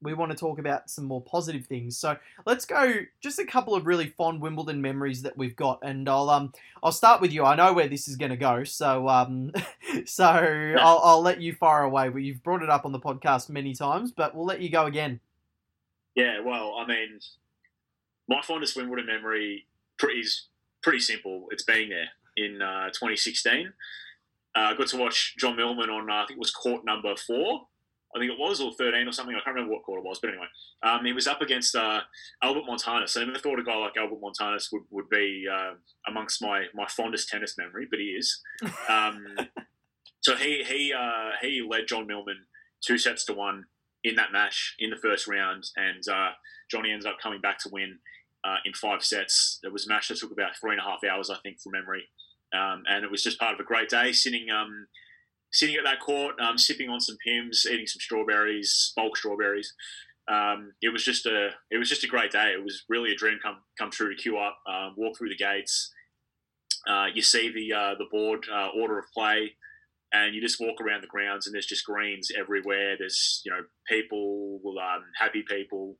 [0.00, 1.96] we want to talk about some more positive things.
[1.96, 6.08] So let's go just a couple of really fond Wimbledon memories that we've got, and
[6.08, 7.44] I'll um I'll start with you.
[7.44, 9.52] I know where this is going to go, so um
[10.06, 12.08] so I'll, I'll let you fire away.
[12.08, 14.86] But you've brought it up on the podcast many times, but we'll let you go
[14.86, 15.20] again.
[16.14, 17.20] Yeah, well, I mean,
[18.28, 19.66] my fondest Wimbledon memory
[20.16, 20.46] is
[20.82, 21.46] pretty simple.
[21.50, 23.72] It's being there in uh, 2016.
[24.56, 27.14] Uh, I got to watch John Millman on, uh, I think it was court number
[27.16, 27.66] four,
[28.14, 29.34] I think it was, or 13 or something.
[29.34, 30.46] I can't remember what quarter it was, but anyway,
[30.82, 32.00] um, he was up against uh,
[32.42, 33.20] Albert Montañés.
[33.20, 35.74] I never thought a guy like Albert Montañés would, would be uh,
[36.06, 38.42] amongst my, my fondest tennis memory, but he is.
[38.88, 39.36] Um,
[40.20, 42.46] so he he uh, he led John Millman
[42.84, 43.64] two sets to one
[44.04, 46.30] in that match in the first round, and uh,
[46.70, 47.98] Johnny ends up coming back to win
[48.44, 49.58] uh, in five sets.
[49.62, 51.72] It was a match that took about three and a half hours, I think, from
[51.72, 52.04] memory.
[52.54, 54.86] Um, and it was just part of a great day sitting um,
[55.52, 59.72] sitting at that court, um, sipping on some Pimm's, eating some strawberries, bulk strawberries.
[60.30, 62.52] Um, it was just a it was just a great day.
[62.52, 65.36] It was really a dream come come true to queue up, um, walk through the
[65.36, 65.90] gates.
[66.86, 69.52] Uh, you see the uh, the board uh, order of play,
[70.12, 72.96] and you just walk around the grounds, and there's just greens everywhere.
[72.98, 75.96] There's you know people, um, happy people,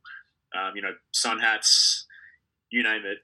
[0.55, 2.05] um, you know sun hats,
[2.71, 3.17] you name it.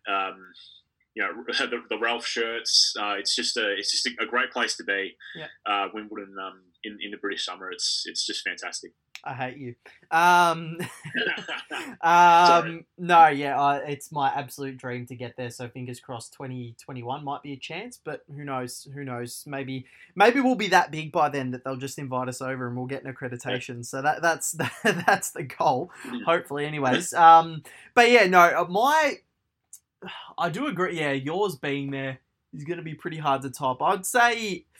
[1.15, 2.93] You know the, the Ralph shirts.
[2.99, 5.15] Uh, it's just a it's just a, great place to be.
[5.35, 5.47] Yeah.
[5.65, 7.71] Uh, Wimbledon um, in in the British summer.
[7.71, 8.91] It's it's just fantastic.
[9.25, 9.75] I hate you.
[10.11, 10.77] Um,
[12.01, 15.49] um, no, yeah, uh, it's my absolute dream to get there.
[15.49, 18.87] So fingers crossed, twenty twenty one might be a chance, but who knows?
[18.93, 19.43] Who knows?
[19.47, 19.85] Maybe
[20.15, 22.85] maybe we'll be that big by then that they'll just invite us over and we'll
[22.85, 23.77] get an accreditation.
[23.77, 23.83] Yeah.
[23.83, 25.91] So that that's that's the goal.
[26.07, 26.23] Mm.
[26.23, 27.13] Hopefully, anyways.
[27.13, 27.63] Um,
[27.93, 29.19] but yeah, no, uh, my
[30.37, 30.99] I do agree.
[30.99, 32.19] Yeah, yours being there
[32.53, 33.81] is going to be pretty hard to top.
[33.81, 34.65] I'd say.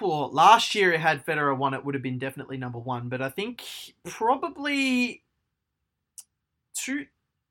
[0.00, 3.08] Well, last year it had Federer won, it would have been definitely number one.
[3.08, 3.64] But I think
[4.04, 5.24] probably
[6.74, 7.06] two.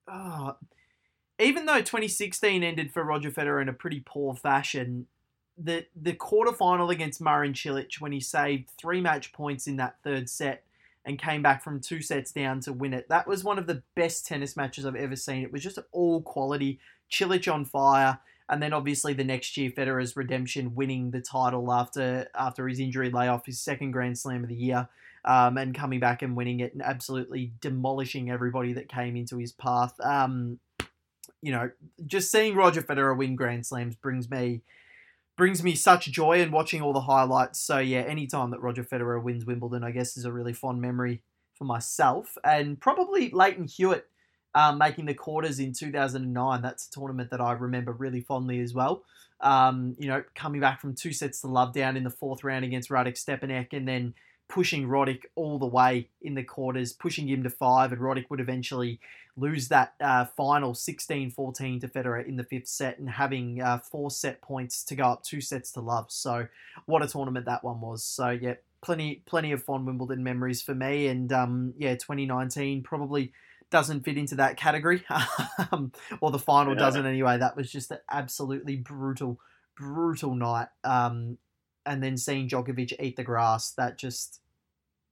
[0.07, 0.53] Uh,
[1.37, 5.07] even though 2016 ended for Roger Federer in a pretty poor fashion,
[5.57, 10.29] the the quarterfinal against Marin Cilic when he saved three match points in that third
[10.29, 10.63] set
[11.05, 13.07] and came back from two sets down to win it.
[13.09, 15.43] That was one of the best tennis matches I've ever seen.
[15.43, 16.79] It was just all quality,
[17.11, 18.19] Cilic on fire,
[18.49, 23.11] and then obviously the next year Federer's redemption, winning the title after after his injury
[23.11, 24.89] layoff, his second Grand Slam of the year,
[25.25, 29.51] um, and coming back and winning it and absolutely demolishing everybody that came into his
[29.51, 29.93] path.
[30.01, 30.59] Um,
[31.41, 31.71] you know,
[32.05, 34.61] just seeing Roger Federer win Grand Slams brings me
[35.39, 37.61] brings me such joy and watching all the highlights.
[37.61, 41.21] So yeah, anytime that Roger Federer wins Wimbledon, I guess is a really fond memory
[41.55, 44.05] for myself, and probably Lleyton Hewitt
[44.53, 46.61] um, making the quarters in 2009.
[46.61, 49.03] That's a tournament that I remember really fondly as well.
[49.39, 52.65] Um, you know, coming back from two sets to love down in the fourth round
[52.65, 54.13] against Radek Stepanek, and then
[54.49, 58.41] pushing Roddick all the way in the quarters, pushing him to five, and Roddick would
[58.41, 58.99] eventually
[59.39, 64.11] lose that uh, final 16-14 to Federer in the fifth set, and having uh, four
[64.11, 66.07] set points to go up two sets to love.
[66.09, 66.47] So,
[66.85, 68.03] what a tournament that one was.
[68.03, 73.31] So, yeah, plenty plenty of fond Wimbledon memories for me, and um, yeah, 2019 probably
[73.69, 75.03] doesn't fit into that category,
[75.71, 76.79] um, or the final yeah.
[76.79, 77.37] doesn't anyway.
[77.37, 79.39] That was just an absolutely brutal,
[79.77, 80.67] brutal night.
[80.83, 81.37] Um,
[81.85, 84.41] and then seeing Djokovic eat the grass, that just.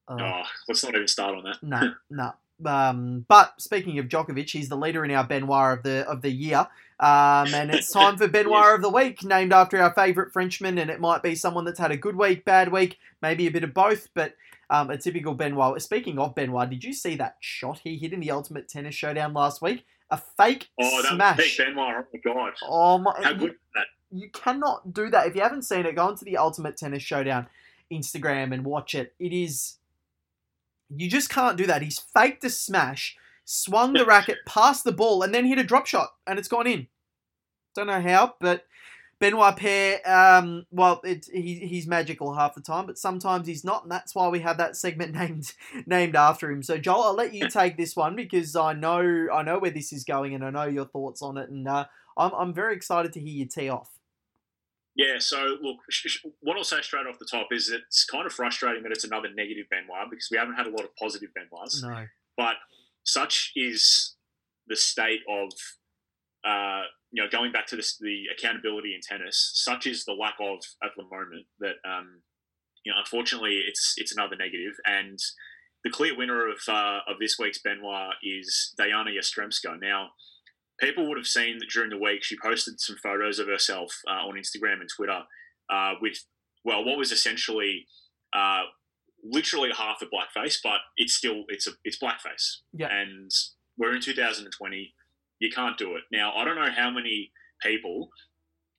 [0.07, 1.57] Uh, oh, let's not even start on that.
[1.61, 2.33] No, no.
[2.65, 6.31] Um, but speaking of Djokovic, he's the leader in our Benoit of the of the
[6.31, 6.67] year,
[6.99, 8.75] um, and it's time for Benoit yes.
[8.75, 10.77] of the week, named after our favourite Frenchman.
[10.77, 13.63] And it might be someone that's had a good week, bad week, maybe a bit
[13.63, 14.33] of both, but
[14.69, 15.81] um, a typical Benoit.
[15.81, 19.33] Speaking of Benoit, did you see that shot he hit in the Ultimate Tennis Showdown
[19.33, 19.85] last week?
[20.09, 21.37] A fake oh, smash.
[21.37, 21.95] Was Benoit.
[22.01, 22.53] Oh my god!
[22.63, 23.13] Oh my!
[23.21, 23.87] How good that?
[24.11, 25.27] you cannot do that.
[25.27, 27.47] If you haven't seen it, go onto the Ultimate Tennis Showdown
[27.91, 29.13] Instagram and watch it.
[29.19, 29.76] It is
[30.89, 31.81] you just can't do that.
[31.81, 35.87] He's faked a smash, swung the racket past the ball, and then hit a drop
[35.87, 36.87] shot, and it's gone in.
[37.75, 38.65] Don't know how, but
[39.19, 43.83] Benoit Paire, um, well, it, he, he's magical half the time, but sometimes he's not,
[43.83, 45.53] and that's why we have that segment named
[45.85, 46.61] named after him.
[46.61, 49.91] So, Joel, I'll let you take this one because I know I know where this
[49.91, 51.85] is going, and I know your thoughts on it, and uh,
[52.15, 53.96] I'm I'm very excited to hear you tee off.
[54.97, 55.77] Yeah, so look,
[56.41, 59.29] what I'll say straight off the top is it's kind of frustrating that it's another
[59.35, 61.83] negative Benoit because we haven't had a lot of positive Benoits.
[61.83, 62.05] No.
[62.35, 62.55] But
[63.03, 64.15] such is
[64.65, 65.49] the state of,
[66.43, 66.81] uh,
[67.11, 70.59] you know, going back to this, the accountability in tennis, such is the lack of
[70.83, 72.23] at the moment that, um,
[72.83, 74.73] you know, unfortunately it's it's another negative.
[74.85, 75.19] And
[75.83, 79.79] the clear winner of, uh, of this week's Benoit is Diana Yastremska.
[79.79, 80.09] Now,
[80.79, 84.27] people would have seen that during the week she posted some photos of herself uh,
[84.27, 85.21] on Instagram and Twitter
[85.69, 86.23] uh, with,
[86.63, 87.85] well, what was essentially
[88.33, 88.63] uh,
[89.23, 92.57] literally half a blackface, but it's still it's a it's blackface.
[92.73, 92.87] Yeah.
[92.91, 93.31] And
[93.77, 94.93] we're in 2020.
[95.39, 96.33] You can't do it now.
[96.33, 98.09] I don't know how many people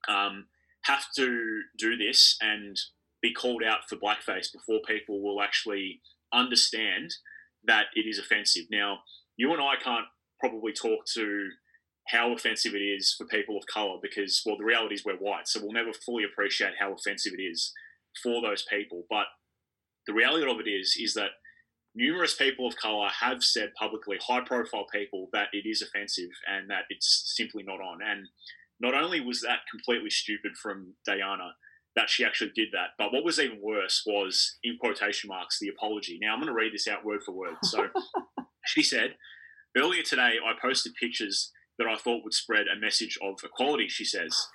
[0.09, 0.47] um,
[0.83, 2.77] have to do this and
[3.21, 6.01] be called out for blackface before people will actually
[6.33, 7.15] understand
[7.65, 8.65] that it is offensive.
[8.71, 9.01] Now,
[9.37, 10.07] you and I can't
[10.41, 11.49] probably talk to
[12.09, 15.47] how offensive it is for people of color because, well, the reality is we're white,
[15.47, 17.73] so we'll never fully appreciate how offensive it is
[18.23, 19.05] for those people.
[19.11, 19.27] But
[20.07, 21.31] the reality of it is, is that
[21.95, 26.71] numerous people of color have said publicly, high profile people, that it is offensive and
[26.71, 27.99] that it's simply not on.
[28.03, 28.29] And
[28.81, 31.55] not only was that completely stupid from Diana
[31.97, 35.69] that she actually did that, but what was even worse was, in quotation marks, the
[35.69, 36.19] apology.
[36.21, 37.57] Now, I'm going to read this out word for word.
[37.65, 37.89] So
[38.67, 39.17] she said,
[39.77, 44.05] Earlier today, I posted pictures that I thought would spread a message of equality, she
[44.05, 44.49] says.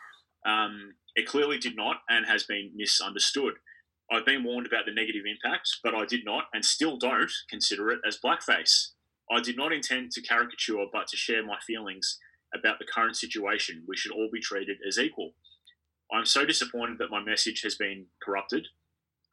[0.46, 3.54] Um, it clearly did not and has been misunderstood.
[4.12, 7.90] I've been warned about the negative impact, but I did not and still don't consider
[7.90, 8.90] it as blackface.
[9.32, 12.20] I did not intend to caricature, but to share my feelings
[12.54, 13.84] about the current situation.
[13.88, 15.32] We should all be treated as equal.
[16.14, 18.68] I'm so disappointed that my message has been corrupted.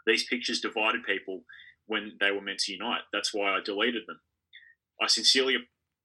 [0.06, 1.42] These pictures divided people
[1.86, 3.02] when they were meant to unite.
[3.12, 4.20] That's why I deleted them.
[5.02, 5.56] I sincerely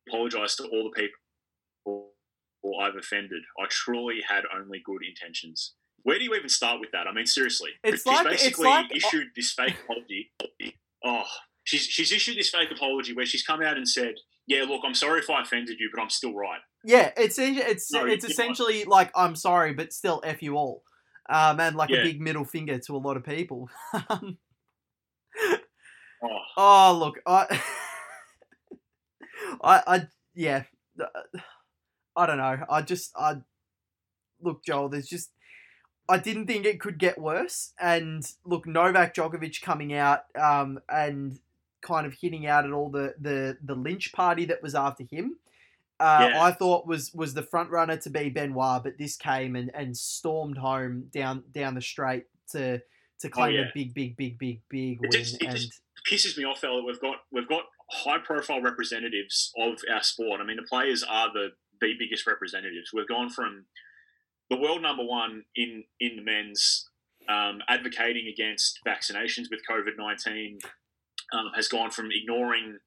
[0.08, 1.20] apologize to all the people
[1.86, 2.10] or
[2.82, 3.44] I've offended.
[3.60, 5.74] I truly had only good intentions.
[6.04, 7.08] Where do you even start with that?
[7.08, 10.32] I mean, seriously, It's she's like- basically it's like- issued this fake apology.
[11.04, 11.24] Oh,
[11.64, 14.16] she's she's issued this fake apology where she's come out and said,
[14.48, 17.92] "Yeah, look, I'm sorry if I offended you, but I'm still right." Yeah, it's it's
[17.92, 20.84] No, it's essentially like I'm sorry, but still f you all,
[21.30, 23.70] um, and like a big middle finger to a lot of people.
[26.24, 27.62] Oh, oh look, I,
[29.64, 30.64] I, I, yeah,
[32.16, 32.60] I don't know.
[32.70, 33.38] I just, I
[34.42, 34.90] look, Joel.
[34.90, 35.32] There's just,
[36.08, 37.74] I didn't think it could get worse.
[37.80, 41.40] And look, Novak Djokovic coming out, um, and
[41.82, 45.38] kind of hitting out at all the the the lynch party that was after him.
[46.00, 46.42] Uh, Yeah.
[46.44, 49.96] I thought was was the front runner to be Benoit, but this came and, and
[49.96, 52.82] stormed home down down the straight to
[53.20, 53.70] to claim Oh, yeah.
[53.70, 55.12] a big big big big big It win.
[55.12, 56.84] just- it and just- pisses me off, fella.
[56.84, 60.42] We've got we've got high profile representatives of our sport.
[60.42, 61.50] I mean, the players are the
[61.88, 62.92] the biggest representatives.
[62.94, 63.66] We've gone from
[64.50, 66.90] the world number one in in the men's
[67.28, 70.60] um, advocating against vaccinations with COVID nineteen
[71.34, 72.78] um, has gone from ignoring.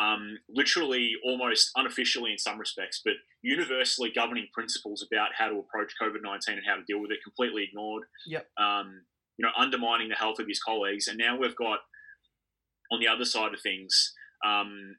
[0.00, 3.12] Um, literally, almost unofficially in some respects, but
[3.42, 7.18] universally governing principles about how to approach COVID nineteen and how to deal with it,
[7.22, 8.04] completely ignored.
[8.26, 8.46] Yep.
[8.56, 9.02] Um,
[9.36, 11.80] you know, undermining the health of his colleagues, and now we've got
[12.90, 14.14] on the other side of things,
[14.46, 14.96] um,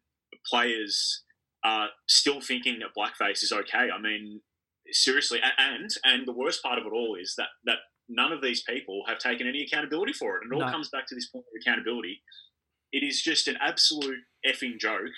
[0.47, 1.22] players
[1.63, 3.89] are still thinking that blackface is okay.
[3.93, 4.41] I mean,
[4.91, 7.77] seriously, and and the worst part of it all is that that
[8.09, 10.71] none of these people have taken any accountability for it, and it all No.
[10.71, 12.21] comes back to this point of accountability.
[12.91, 15.13] It is just an absolute effing joke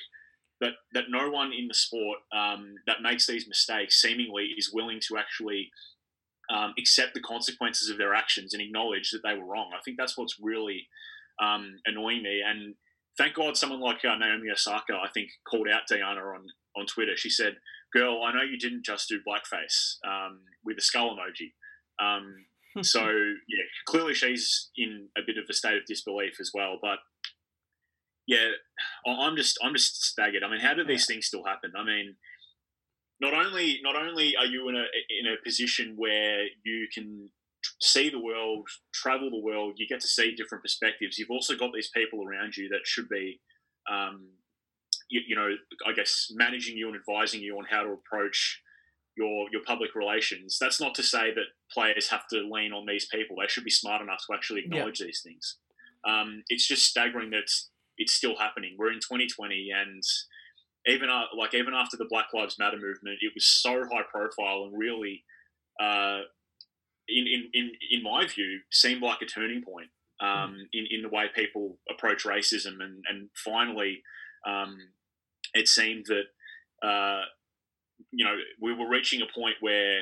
[0.62, 5.00] that that no one in the sport um, that makes these mistakes seemingly is willing
[5.08, 5.70] to actually
[6.50, 9.72] um, accept the consequences of their actions and acknowledge that they were wrong.
[9.74, 10.88] I think that's what's really
[11.42, 12.42] um, annoying me.
[12.46, 12.76] And
[13.18, 16.46] thank God someone like uh, Naomi Osaka, I think, called out Diana on,
[16.76, 17.16] on Twitter.
[17.16, 17.58] She said,
[17.94, 21.54] Girl, I know you didn't just do blackface um, with a skull emoji.
[22.04, 22.46] Um,
[22.84, 26.78] so, yeah, clearly she's in a bit of a state of disbelief as well.
[26.82, 27.00] But
[28.28, 28.50] yeah,
[29.08, 30.44] I'm just I'm just staggered.
[30.44, 31.72] I mean, how do these things still happen?
[31.78, 32.16] I mean,
[33.22, 34.86] not only not only are you in a
[35.20, 37.30] in a position where you can
[37.82, 41.18] see the world, travel the world, you get to see different perspectives.
[41.18, 43.40] You've also got these people around you that should be,
[43.92, 44.28] um,
[45.10, 45.50] you, you know,
[45.88, 48.62] I guess managing you and advising you on how to approach
[49.18, 50.58] your your public relations.
[50.60, 53.38] That's not to say that players have to lean on these people.
[53.40, 54.68] They should be smart enough to actually Yeah.
[54.78, 55.58] acknowledge these things.
[56.06, 58.76] Um, it's just staggering that it's, it's still happening.
[58.78, 60.04] We're in 2020, and
[60.88, 64.66] even uh, like even after the Black Lives Matter movement, it was so high profile
[64.66, 65.24] and really,
[65.80, 66.22] uh,
[67.08, 69.90] in, in in in my view, seemed like a turning point
[70.20, 74.02] um, in in the way people approach racism, and and finally,
[74.48, 74.78] um,
[75.54, 77.24] it seemed that uh,
[78.12, 80.02] you know we were reaching a point where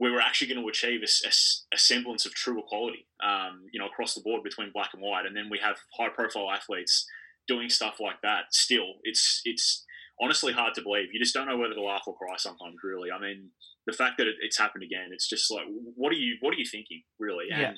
[0.00, 4.14] we were actually going to achieve a semblance of true equality, um, you know, across
[4.14, 7.06] the board between black and white, and then we have high-profile athletes
[7.46, 8.44] doing stuff like that.
[8.50, 9.84] Still, it's it's
[10.20, 11.08] honestly hard to believe.
[11.12, 12.76] You just don't know whether to laugh or cry sometimes.
[12.82, 13.50] Really, I mean,
[13.86, 15.64] the fact that it, it's happened again, it's just like,
[15.96, 17.46] what are you what are you thinking, really?
[17.50, 17.72] And Yeah.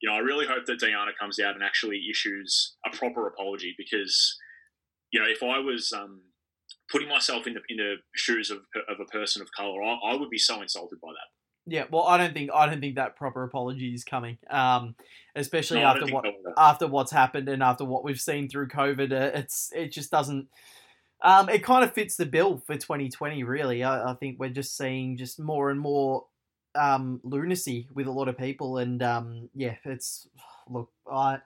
[0.00, 3.74] you know, I really hope that Diana comes out and actually issues a proper apology
[3.76, 4.36] because,
[5.12, 6.22] you know, if I was um,
[6.90, 8.58] putting myself in the in the shoes of,
[8.88, 11.28] of a person of color, I, I would be so insulted by that.
[11.66, 14.38] Yeah, well, I don't think I don't think that proper apology is coming.
[14.48, 14.94] Um,
[15.36, 16.24] especially No, after what
[16.56, 20.48] after what's happened and after what we've seen through COVID, uh, it's it just doesn't.
[21.22, 23.42] Um, it kind of fits the bill for 2020.
[23.44, 26.26] Really, I, I think we're just seeing just more and more
[26.74, 30.26] um, lunacy with a lot of people, and um, yeah, it's
[30.68, 31.38] look, I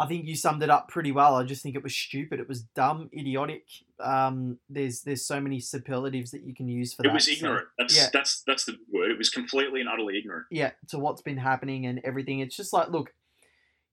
[0.00, 1.36] I think you summed it up pretty well.
[1.36, 2.40] I just think it was stupid.
[2.40, 3.64] It was dumb, idiotic.
[4.00, 7.10] Um, there's there's so many superlatives that you can use for It that.
[7.10, 7.68] It was so- ignorant.
[7.78, 8.06] That's yeah.
[8.12, 9.10] that's that's the word.
[9.10, 10.46] It was completely and utterly ignorant.
[10.50, 12.40] yeah, to what's been happening and everything.
[12.40, 13.12] It's just like, look,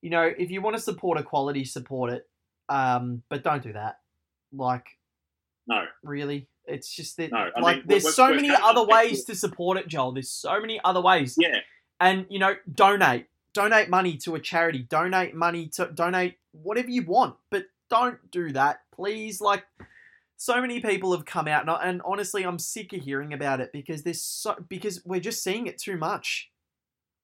[0.00, 2.26] you know, if you want to support equality, support it.
[2.70, 3.96] Um, but don't do that.
[4.52, 4.86] Like,
[5.66, 5.84] No.
[6.02, 7.30] really, it's just that.
[7.32, 10.12] No, like, mean, there's we've- so we've many other ways to support it, Joel.
[10.12, 11.36] There's so many other ways.
[11.38, 11.58] Yeah,
[12.00, 17.02] and you know donate donate money to a charity donate money to donate whatever you
[17.02, 19.64] want but don't do that please like
[20.36, 23.70] so many people have come out and, and honestly i'm sick of hearing about it
[23.72, 26.50] because there's so because we're just seeing it too much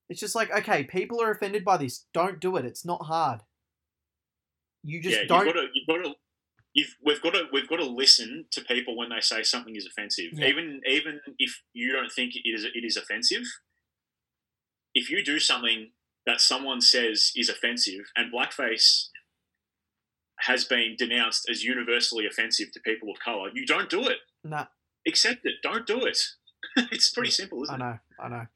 [0.09, 3.41] it's just like okay people are offended by this don't do it it's not hard
[4.85, 5.21] you just yeah.
[5.23, 6.15] You've don't got to you've got to.
[6.79, 9.87] You've, we've got to we've got to listen to people when they say something is
[9.87, 10.47] offensive, Yeah.
[10.49, 13.45] even even if you don't think it is it is offensive.
[14.95, 15.93] If you do something
[16.27, 19.09] that someone says is offensive, and blackface
[20.41, 24.19] has been denounced as universally offensive to people of color, you don't do it.
[24.45, 24.67] nah,
[25.09, 25.55] Accept it.
[25.63, 26.19] Don't do it.
[26.93, 27.85] it's pretty simple, isn't it?
[27.85, 28.47] I know, I know.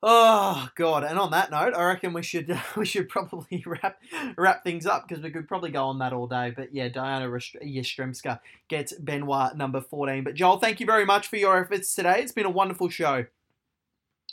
[0.00, 1.02] Oh god!
[1.02, 4.00] And on that note, I reckon we should we should probably wrap
[4.36, 6.52] wrap things up because we could probably go on that all day.
[6.54, 8.38] But yeah, Diana Yastremska
[8.68, 10.22] gets Benoit number fourteen.
[10.22, 12.20] But Joel, thank you very much for your efforts today.
[12.20, 13.26] It's been a wonderful show.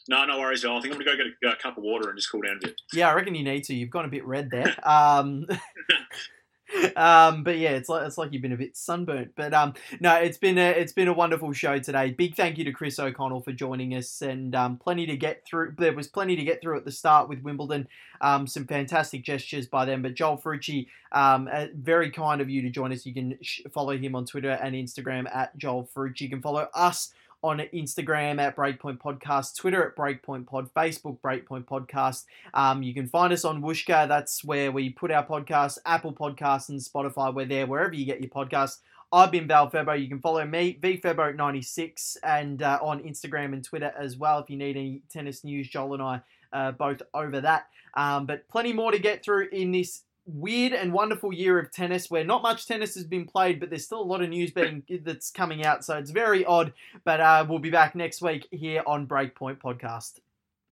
[0.08, 0.78] No, no worries, Joel.
[0.78, 2.58] I think I'm gonna go get a, a cup of water and just cool down
[2.58, 2.80] a bit.
[2.94, 3.74] Yeah, I reckon you need to.
[3.74, 4.76] You've gone a bit red there.
[4.88, 5.48] Um,
[6.96, 9.34] um, but yeah, it's like it's like you've been a bit sunburnt.
[9.36, 12.12] But um, no, it's been a it's been a wonderful show today.
[12.12, 15.76] Big thank you to Chris O'Connell for joining us, and um, plenty to get through.
[15.78, 17.88] There was plenty to get through at the start with Wimbledon.
[18.22, 20.02] Um, some fantastic gestures by them.
[20.02, 23.06] But Joel Ferrucci, um, uh, very kind of you to join us.
[23.06, 26.22] You can sh- follow him on Twitter and Instagram at Joel Ferrucci.
[26.22, 27.14] You can follow us
[27.46, 32.24] on Instagram at Breakpoint Podcast, Twitter at Breakpoint Pod, Facebook Breakpoint Podcast.
[32.56, 34.08] Um, you can find us on Whooshkaa.
[34.08, 37.32] That's where we put our podcasts, Apple Podcasts and Spotify.
[37.32, 38.80] We're there wherever you get your podcasts.
[39.12, 40.02] I've been Val Febo.
[40.02, 44.40] You can follow me, VFebo96, and uh, on Instagram and Twitter as well.
[44.40, 46.22] If you need any tennis news, Joel and I
[46.52, 47.68] uh, both over that.
[47.94, 52.10] Um, but plenty more to get through in this weird and wonderful year of tennis
[52.10, 54.84] where not much tennis has been played, but there's still a lot of news being
[55.04, 55.86] that's coming out.
[55.86, 56.74] So it's very odd.
[57.04, 60.20] But uh, we'll be back next week here on Breakpoint Podcast.